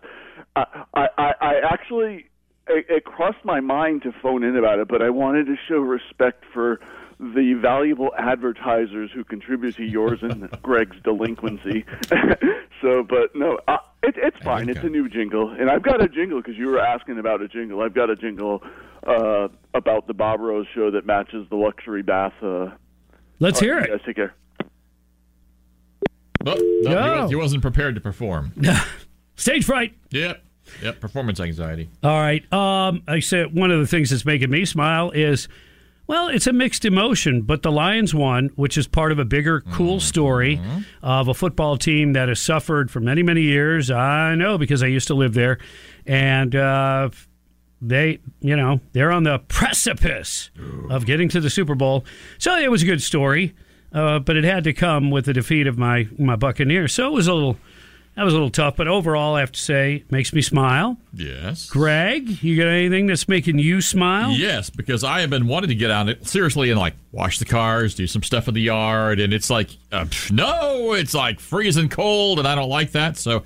I, 0.55 0.65
I, 0.95 1.33
I 1.41 1.55
actually 1.65 2.27
it, 2.69 2.87
it 2.89 3.05
crossed 3.05 3.45
my 3.45 3.61
mind 3.61 4.03
to 4.03 4.13
phone 4.23 4.45
in 4.45 4.57
about 4.57 4.79
it, 4.79 4.89
but 4.89 5.03
I 5.03 5.11
wanted 5.11 5.47
to 5.47 5.57
show 5.69 5.79
respect 5.79 6.45
for 6.53 6.81
the 7.19 7.55
valuable 7.61 8.11
advertisers 8.17 9.11
who 9.13 9.25
contribute 9.25 9.77
to 9.77 9.85
yours 9.85 10.21
and 10.23 10.51
Greg's 10.63 11.01
delinquency. 11.03 11.85
so, 12.83 13.03
but 13.03 13.35
no, 13.35 13.59
uh, 13.69 13.77
it, 14.03 14.15
it's 14.17 14.37
fine. 14.45 14.69
It's 14.69 14.81
a 14.81 14.89
new 14.89 15.09
jingle, 15.09 15.51
and 15.51 15.71
I've 15.71 15.83
got 15.83 16.03
a 16.03 16.09
jingle 16.09 16.41
because 16.41 16.57
you 16.57 16.67
were 16.69 16.81
asking 16.81 17.19
about 17.19 17.43
a 17.43 17.49
jingle. 17.49 17.81
I've 17.83 17.95
got 17.95 18.11
a 18.11 18.17
jingle 18.17 18.63
uh, 19.07 19.49
about 19.75 20.07
the 20.07 20.15
Bob 20.15 20.41
Rose 20.41 20.67
show 20.75 20.91
that 20.91 21.07
matches 21.07 21.47
the 21.51 21.57
luxury 21.57 22.03
bath. 22.03 22.33
Uh, 22.43 22.69
Let's 23.41 23.61
hear 23.61 23.77
right, 23.77 23.85
it. 23.85 23.91
you 23.91 23.97
guys 23.99 24.07
take 24.07 24.17
care. 24.17 24.35
Oh, 26.47 26.55
no, 26.83 26.91
No. 26.91 27.15
He, 27.15 27.21
was, 27.23 27.31
he 27.31 27.37
wasn't 27.37 27.63
prepared 27.63 27.95
to 27.97 28.01
perform. 28.01 28.53
Stage 29.37 29.65
fright. 29.65 29.95
Yep. 30.11 30.43
Yep. 30.83 31.01
Performance 31.01 31.41
anxiety. 31.41 31.89
All 32.03 32.21
right. 32.21 32.51
Um, 32.53 33.03
I 33.09 33.21
said 33.21 33.55
one 33.55 33.71
of 33.71 33.81
the 33.81 33.87
things 33.87 34.11
that's 34.11 34.25
making 34.25 34.51
me 34.51 34.65
smile 34.65 35.11
is, 35.11 35.49
well, 36.09 36.29
it's 36.29 36.47
a 36.47 36.53
mixed 36.53 36.85
emotion, 36.85 37.43
but 37.43 37.63
the 37.63 37.71
Lions 37.71 38.15
won, 38.15 38.49
which 38.57 38.77
is 38.77 38.89
part 38.89 39.13
of 39.13 39.19
a 39.19 39.25
bigger, 39.25 39.61
cool 39.61 40.01
story 40.01 40.59
of 41.03 41.29
a 41.29 41.35
football 41.35 41.77
team 41.77 42.15
that 42.15 42.29
has 42.29 42.41
suffered 42.41 42.91
for 42.91 42.99
many, 42.99 43.23
many 43.23 43.43
years. 43.43 43.91
I 43.91 44.35
know 44.35 44.59
because 44.59 44.83
I 44.83 44.87
used 44.87 45.07
to 45.09 45.15
live 45.15 45.35
there, 45.35 45.59
and 46.07 46.57
uh, 46.57 47.11
they, 47.81 48.19
you 48.41 48.57
know, 48.57 48.81
they're 48.93 49.13
on 49.13 49.23
the 49.23 49.39
precipice 49.49 50.51
of 50.91 51.07
getting 51.07 51.29
to 51.29 51.41
the 51.41 51.51
Super 51.51 51.75
Bowl. 51.75 52.05
So 52.39 52.57
it 52.57 52.71
was 52.71 52.83
a 52.83 52.87
good 52.87 53.03
story, 53.03 53.55
uh, 53.93 54.19
but 54.19 54.37
it 54.37 54.45
had 54.45 54.65
to 54.65 54.73
come 54.73 55.11
with 55.11 55.27
the 55.27 55.33
defeat 55.35 55.67
of 55.67 55.79
my 55.79 56.09
my 56.19 56.37
Buccaneers. 56.37 56.93
So 56.95 57.07
it 57.07 57.13
was 57.13 57.29
a 57.29 57.35
little. 57.35 57.59
That 58.19 58.25
was 58.25 58.35
a 58.35 58.37
little 58.37 58.51
tough, 58.51 58.75
but 58.75 58.89
overall, 58.89 59.37
I 59.37 59.41
have 59.41 59.53
to 59.53 59.61
say, 59.61 60.03
makes 60.11 60.33
me 60.33 60.43
smile. 60.43 60.97
Yes. 61.15 61.71
Greg, 61.71 62.43
you 62.43 62.57
got 62.57 62.67
anything 62.67 63.07
that's 63.07 63.29
making 63.29 63.61
you 63.61 63.81
smile? 63.81 64.33
Yes, 64.33 64.71
because 64.71 65.05
I 65.05 65.21
have 65.21 65.31
been 65.31 65.47
wanting 65.47 65.69
to 65.69 65.77
get 65.77 65.93
out 65.93 66.09
it 66.09 66.27
seriously 66.27 66.73
and 66.73 66.81
like 66.81 66.95
wash 67.13 67.39
the 67.39 67.45
cars, 67.45 67.95
do 67.95 68.09
some 68.09 68.25
stuff 68.25 68.49
in 68.49 68.55
the 68.55 68.61
yard, 68.61 69.21
and 69.21 69.33
it's 69.33 69.51
like 69.51 69.69
uh, 69.93 70.07
no, 70.33 70.95
it's 70.95 71.15
like 71.15 71.39
freezing 71.39 71.89
cold, 71.89 72.41
and 72.41 72.49
I 72.49 72.57
don't 72.57 72.69
like 72.69 72.91
that. 72.91 73.17
So 73.19 73.45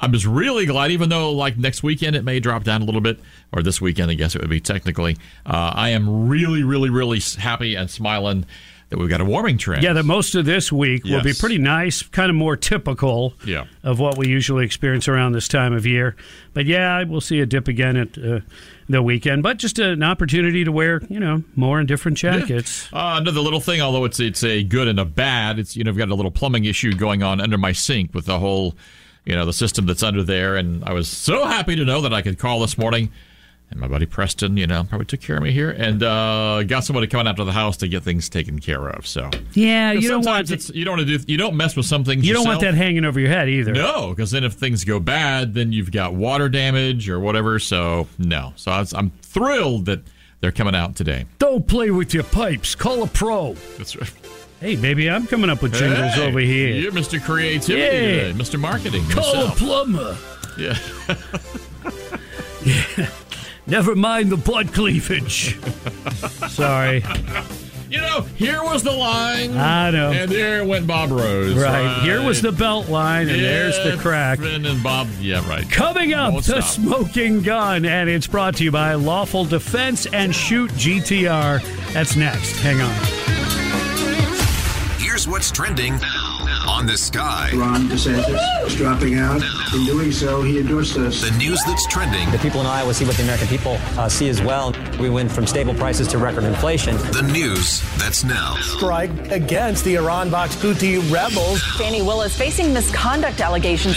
I'm 0.00 0.10
just 0.10 0.24
really 0.24 0.64
glad, 0.64 0.90
even 0.90 1.10
though 1.10 1.30
like 1.32 1.58
next 1.58 1.82
weekend 1.82 2.16
it 2.16 2.24
may 2.24 2.40
drop 2.40 2.64
down 2.64 2.80
a 2.80 2.86
little 2.86 3.02
bit, 3.02 3.20
or 3.52 3.62
this 3.62 3.78
weekend 3.78 4.10
I 4.10 4.14
guess 4.14 4.34
it 4.34 4.40
would 4.40 4.48
be 4.48 4.58
technically. 4.58 5.18
Uh, 5.44 5.72
I 5.74 5.90
am 5.90 6.30
really, 6.30 6.62
really, 6.62 6.88
really 6.88 7.20
happy 7.38 7.74
and 7.74 7.90
smiling 7.90 8.46
that 8.90 8.98
we've 8.98 9.08
got 9.08 9.20
a 9.20 9.24
warming 9.24 9.58
trend. 9.58 9.82
Yeah, 9.82 9.92
that 9.94 10.04
most 10.04 10.34
of 10.34 10.44
this 10.44 10.70
week 10.70 11.04
will 11.04 11.22
be 11.22 11.32
pretty 11.32 11.58
nice, 11.58 12.02
kind 12.02 12.30
of 12.30 12.36
more 12.36 12.56
typical 12.56 13.34
Yeah. 13.44 13.64
of 13.82 13.98
what 13.98 14.16
we 14.18 14.28
usually 14.28 14.64
experience 14.64 15.08
around 15.08 15.32
this 15.32 15.48
time 15.48 15.72
of 15.72 15.84
year. 15.86 16.14
But 16.52 16.66
yeah, 16.66 17.02
we'll 17.04 17.20
see 17.20 17.40
a 17.40 17.46
dip 17.46 17.66
again 17.66 17.96
at 17.96 18.16
uh, 18.18 18.40
the 18.88 19.02
weekend, 19.02 19.42
but 19.42 19.56
just 19.56 19.78
an 19.78 20.02
opportunity 20.02 20.62
to 20.64 20.70
wear, 20.70 21.00
you 21.08 21.18
know, 21.18 21.42
more 21.56 21.78
and 21.78 21.88
different 21.88 22.18
jackets. 22.18 22.88
Uh, 22.92 23.16
another 23.20 23.40
little 23.40 23.60
thing, 23.60 23.80
although 23.80 24.04
it's 24.04 24.20
it's 24.20 24.44
a 24.44 24.62
good 24.62 24.86
and 24.86 25.00
a 25.00 25.04
bad. 25.04 25.58
It's 25.58 25.76
you 25.76 25.82
know 25.84 25.90
I've 25.90 25.96
got 25.96 26.10
a 26.10 26.14
little 26.14 26.30
plumbing 26.30 26.64
issue 26.66 26.92
going 26.94 27.22
on 27.22 27.40
under 27.40 27.58
my 27.58 27.72
sink 27.72 28.14
with 28.14 28.26
the 28.26 28.38
whole, 28.38 28.76
you 29.24 29.34
know, 29.34 29.46
the 29.46 29.52
system 29.54 29.86
that's 29.86 30.02
under 30.02 30.22
there, 30.22 30.56
and 30.56 30.84
I 30.84 30.92
was 30.92 31.08
so 31.08 31.46
happy 31.46 31.74
to 31.76 31.84
know 31.84 32.02
that 32.02 32.12
I 32.12 32.20
could 32.22 32.38
call 32.38 32.60
this 32.60 32.76
morning. 32.76 33.10
And 33.70 33.80
my 33.80 33.88
buddy 33.88 34.06
Preston, 34.06 34.56
you 34.56 34.66
know, 34.66 34.84
probably 34.84 35.06
took 35.06 35.20
care 35.20 35.36
of 35.36 35.42
me 35.42 35.50
here, 35.50 35.70
and 35.70 36.00
uh, 36.02 36.62
got 36.64 36.84
somebody 36.84 37.06
coming 37.08 37.26
out 37.26 37.36
to 37.38 37.44
the 37.44 37.50
house 37.52 37.76
to 37.78 37.88
get 37.88 38.02
things 38.04 38.28
taken 38.28 38.58
care 38.60 38.86
of. 38.88 39.06
So 39.06 39.30
Yeah, 39.54 39.92
you 39.92 40.08
don't 40.08 40.22
sometimes 40.22 40.50
want 40.50 40.60
it's, 40.60 40.70
you 40.70 40.84
don't 40.84 40.98
want 40.98 41.08
to 41.08 41.18
do 41.18 41.24
you 41.32 41.38
don't 41.38 41.56
mess 41.56 41.74
with 41.74 41.86
some 41.86 42.04
things. 42.04 42.24
you 42.26 42.34
don't 42.34 42.46
want 42.46 42.60
that 42.60 42.74
hanging 42.74 43.04
over 43.04 43.18
your 43.18 43.30
head 43.30 43.48
either. 43.48 43.72
No, 43.72 44.10
because 44.10 44.30
then 44.30 44.44
if 44.44 44.52
things 44.52 44.84
go 44.84 45.00
bad, 45.00 45.54
then 45.54 45.72
you've 45.72 45.90
got 45.90 46.14
water 46.14 46.48
damage 46.48 47.08
or 47.08 47.18
whatever. 47.18 47.58
So 47.58 48.06
no, 48.18 48.52
so 48.56 48.70
I 48.70 48.84
I'm 48.94 49.10
thrilled 49.22 49.86
that 49.86 50.02
they're 50.40 50.52
coming 50.52 50.74
out 50.76 50.94
today. 50.94 51.24
Don't 51.38 51.66
play 51.66 51.90
with 51.90 52.12
your 52.14 52.22
pipes. 52.24 52.74
Call 52.74 53.02
a 53.02 53.06
pro. 53.08 53.54
That's 53.78 53.96
right. 53.96 54.12
Hey, 54.60 54.76
baby, 54.76 55.10
I'm 55.10 55.26
coming 55.26 55.50
up 55.50 55.62
with 55.62 55.74
jingles 55.74 56.14
Hey, 56.14 56.26
over 56.28 56.38
here. 56.38 56.68
You're 56.76 56.92
Mr. 56.92 57.20
Creativity 57.22 57.82
Yeah. 57.82 57.90
today, 57.90 58.32
Mr. 58.38 58.60
Marketing. 58.60 59.02
Call 59.08 59.24
a 59.24 59.38
yourself. 59.48 59.58
plumber. 59.58 60.16
Yeah. 60.58 60.78
Never 63.66 63.94
mind 63.96 64.30
the 64.30 64.36
butt 64.36 64.72
cleavage. 64.72 65.58
Sorry. 66.50 67.02
You 67.88 68.00
know, 68.00 68.22
here 68.36 68.62
was 68.62 68.82
the 68.82 68.90
line. 68.92 69.56
I 69.56 69.90
know. 69.90 70.10
And 70.12 70.30
there 70.30 70.64
went 70.64 70.86
Bob 70.86 71.10
Rose. 71.10 71.54
Right. 71.54 72.02
Here 72.02 72.22
was 72.22 72.42
the 72.42 72.50
belt 72.52 72.88
line, 72.88 73.28
and 73.28 73.40
there's 73.40 73.76
the 73.84 73.96
crack. 74.00 74.40
And 74.40 74.64
then 74.64 74.82
Bob, 74.82 75.06
yeah, 75.20 75.48
right. 75.48 75.68
Coming 75.70 76.12
up, 76.12 76.32
Won't 76.32 76.44
the 76.44 76.60
stop. 76.60 76.74
smoking 76.84 77.40
gun, 77.42 77.84
and 77.84 78.10
it's 78.10 78.26
brought 78.26 78.56
to 78.56 78.64
you 78.64 78.72
by 78.72 78.94
Lawful 78.94 79.44
Defense 79.44 80.06
and 80.06 80.34
Shoot 80.34 80.70
GTR. 80.72 81.62
That's 81.92 82.16
next. 82.16 82.56
Hang 82.60 82.80
on. 82.80 82.94
Here's 85.00 85.28
what's 85.28 85.50
trending 85.52 85.96
on 86.74 86.86
the 86.86 86.96
sky. 86.96 87.50
Ron 87.54 87.88
DeSantis 87.88 88.66
is 88.66 88.74
dropping 88.74 89.14
out. 89.18 89.40
In 89.74 89.84
doing 89.86 90.10
so, 90.10 90.42
he 90.42 90.58
endorsed 90.58 90.96
us. 90.96 91.22
The 91.22 91.36
news 91.38 91.62
that's 91.66 91.86
trending. 91.86 92.28
The 92.32 92.38
people 92.38 92.60
in 92.60 92.66
Iowa 92.66 92.92
see 92.92 93.04
what 93.04 93.16
the 93.16 93.22
American 93.22 93.46
people 93.46 93.78
uh, 93.96 94.08
see 94.08 94.28
as 94.28 94.42
well. 94.42 94.74
We 94.98 95.08
went 95.08 95.30
from 95.30 95.46
stable 95.46 95.74
prices 95.74 96.08
to 96.08 96.18
record 96.18 96.42
inflation. 96.42 96.96
The 97.12 97.22
news 97.22 97.80
that's 97.98 98.24
now. 98.24 98.56
strike 98.60 99.10
against 99.30 99.84
the 99.84 99.94
Iran 99.94 100.30
Box 100.30 100.56
Houthi 100.56 100.98
rebels. 101.12 101.62
Fani 101.78 102.02
Willis 102.02 102.36
facing 102.36 102.74
misconduct 102.74 103.40
allegations. 103.40 103.96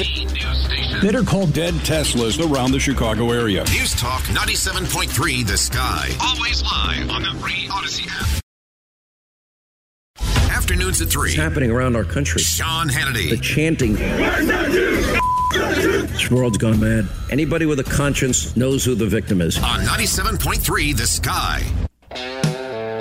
Better 1.02 1.24
call 1.24 1.48
dead 1.48 1.74
Teslas 1.76 2.40
around 2.40 2.72
the 2.72 2.80
Chicago 2.80 3.32
area. 3.32 3.64
News 3.72 3.94
Talk 3.96 4.22
97.3 4.24 5.46
The 5.48 5.58
Sky. 5.58 6.10
Always 6.22 6.62
live 6.62 7.10
on 7.10 7.24
the 7.24 7.34
Free 7.40 7.68
Audacy 7.70 8.08
app. 8.08 8.47
Afternoons 10.68 11.02
at 11.02 11.08
3. 11.08 11.30
It's 11.30 11.40
happening 11.40 11.72
around 11.72 11.96
our 11.96 12.04
country. 12.04 12.42
Sean 12.42 12.90
Hannity. 12.90 13.30
The 13.30 13.38
chanting. 13.38 13.94
This 15.54 16.30
world's 16.30 16.58
gone 16.58 16.82
mad. 16.82 17.08
Anybody 17.32 17.66
with 17.66 17.80
a 17.80 17.86
conscience 17.86 18.54
knows 18.58 18.84
who 18.84 18.94
the 18.94 19.06
victim 19.06 19.40
is. 19.40 19.56
On 19.60 19.80
97.3 19.80 20.98
The 20.98 21.08
Sky. 21.08 21.64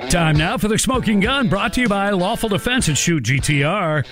Time 0.09 0.37
now 0.37 0.57
for 0.57 0.69
the 0.69 0.79
smoking 0.79 1.19
gun, 1.19 1.49
brought 1.49 1.73
to 1.73 1.81
you 1.81 1.89
by 1.89 2.11
Lawful 2.11 2.51
Defense 2.51 2.87
and 2.87 2.97
Shoot 2.97 3.25
GTR. 3.25 4.07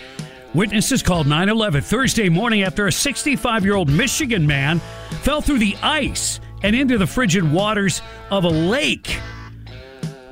Witnesses 0.53 1.01
called 1.01 1.29
9 1.29 1.49
11 1.49 1.81
Thursday 1.81 2.29
morning 2.29 2.65
after 2.65 2.89
a 2.89 2.93
65 2.93 3.65
year 3.65 3.77
old 3.77 3.89
Michigan 3.89 4.45
man 4.49 4.81
fell 5.23 5.41
through 5.41 5.61
the 5.61 5.77
ice 5.81 6.41
and 6.65 6.75
into 6.75 6.99
the 6.99 7.07
frigid 7.07 7.49
waters 7.49 8.03
of 8.33 8.43
a 8.43 8.49
lake. 8.49 9.17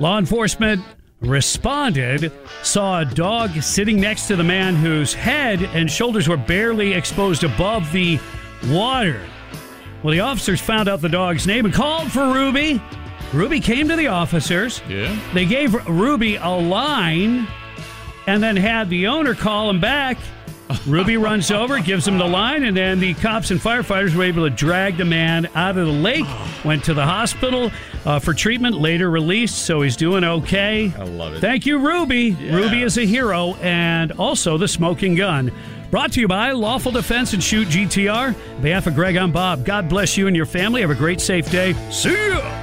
Law 0.01 0.19
enforcement 0.19 0.83
responded, 1.23 2.31
saw 2.61 3.01
a 3.01 3.05
dog 3.05 3.61
sitting 3.61 3.99
next 3.99 4.27
to 4.27 4.35
the 4.35 4.43
man 4.43 4.75
whose 4.75 5.13
head 5.13 5.61
and 5.61 5.89
shoulders 5.89 6.27
were 6.27 6.37
barely 6.37 6.93
exposed 6.93 7.43
above 7.43 7.91
the 7.91 8.19
water. 8.67 9.21
Well, 10.03 10.11
the 10.11 10.19
officers 10.19 10.59
found 10.59 10.89
out 10.89 11.01
the 11.01 11.09
dog's 11.09 11.47
name 11.47 11.65
and 11.65 11.73
called 11.73 12.11
for 12.11 12.33
Ruby. 12.33 12.81
Ruby 13.31 13.59
came 13.59 13.87
to 13.87 13.95
the 13.95 14.07
officers. 14.07 14.81
Yeah. 14.87 15.17
They 15.33 15.45
gave 15.45 15.73
Ruby 15.87 16.35
a 16.35 16.49
line 16.49 17.47
and 18.27 18.43
then 18.43 18.55
had 18.55 18.89
the 18.89 19.07
owner 19.07 19.33
call 19.33 19.69
him 19.69 19.79
back. 19.79 20.17
Ruby 20.85 21.17
runs 21.17 21.51
over, 21.51 21.79
gives 21.79 22.07
him 22.07 22.17
the 22.17 22.27
line, 22.27 22.63
and 22.63 22.75
then 22.75 22.99
the 22.99 23.13
cops 23.15 23.51
and 23.51 23.59
firefighters 23.59 24.15
were 24.15 24.23
able 24.23 24.47
to 24.47 24.55
drag 24.55 24.97
the 24.97 25.05
man 25.05 25.47
out 25.55 25.77
of 25.77 25.87
the 25.87 25.93
lake. 25.93 26.25
Went 26.63 26.83
to 26.85 26.93
the 26.93 27.05
hospital 27.05 27.71
uh, 28.05 28.19
for 28.19 28.33
treatment, 28.33 28.75
later 28.75 29.09
released, 29.09 29.65
so 29.65 29.81
he's 29.81 29.95
doing 29.95 30.23
okay. 30.23 30.93
I 30.97 31.03
love 31.03 31.33
it. 31.35 31.39
Thank 31.39 31.65
you, 31.65 31.79
Ruby. 31.79 32.31
Ruby 32.31 32.83
is 32.83 32.97
a 32.97 33.05
hero, 33.05 33.55
and 33.55 34.11
also 34.13 34.57
the 34.57 34.67
smoking 34.67 35.15
gun. 35.15 35.51
Brought 35.91 36.13
to 36.13 36.21
you 36.21 36.27
by 36.27 36.51
Lawful 36.51 36.91
Defense 36.91 37.33
and 37.33 37.43
Shoot 37.43 37.67
GTR. 37.67 38.35
On 38.55 38.61
behalf 38.61 38.87
of 38.87 38.95
Greg, 38.95 39.15
I'm 39.15 39.31
Bob. 39.31 39.63
God 39.63 39.87
bless 39.87 40.17
you 40.17 40.27
and 40.27 40.35
your 40.35 40.47
family. 40.47 40.81
Have 40.81 40.89
a 40.89 40.95
great, 40.95 41.21
safe 41.21 41.49
day. 41.51 41.73
See 41.91 42.13
ya. 42.13 42.62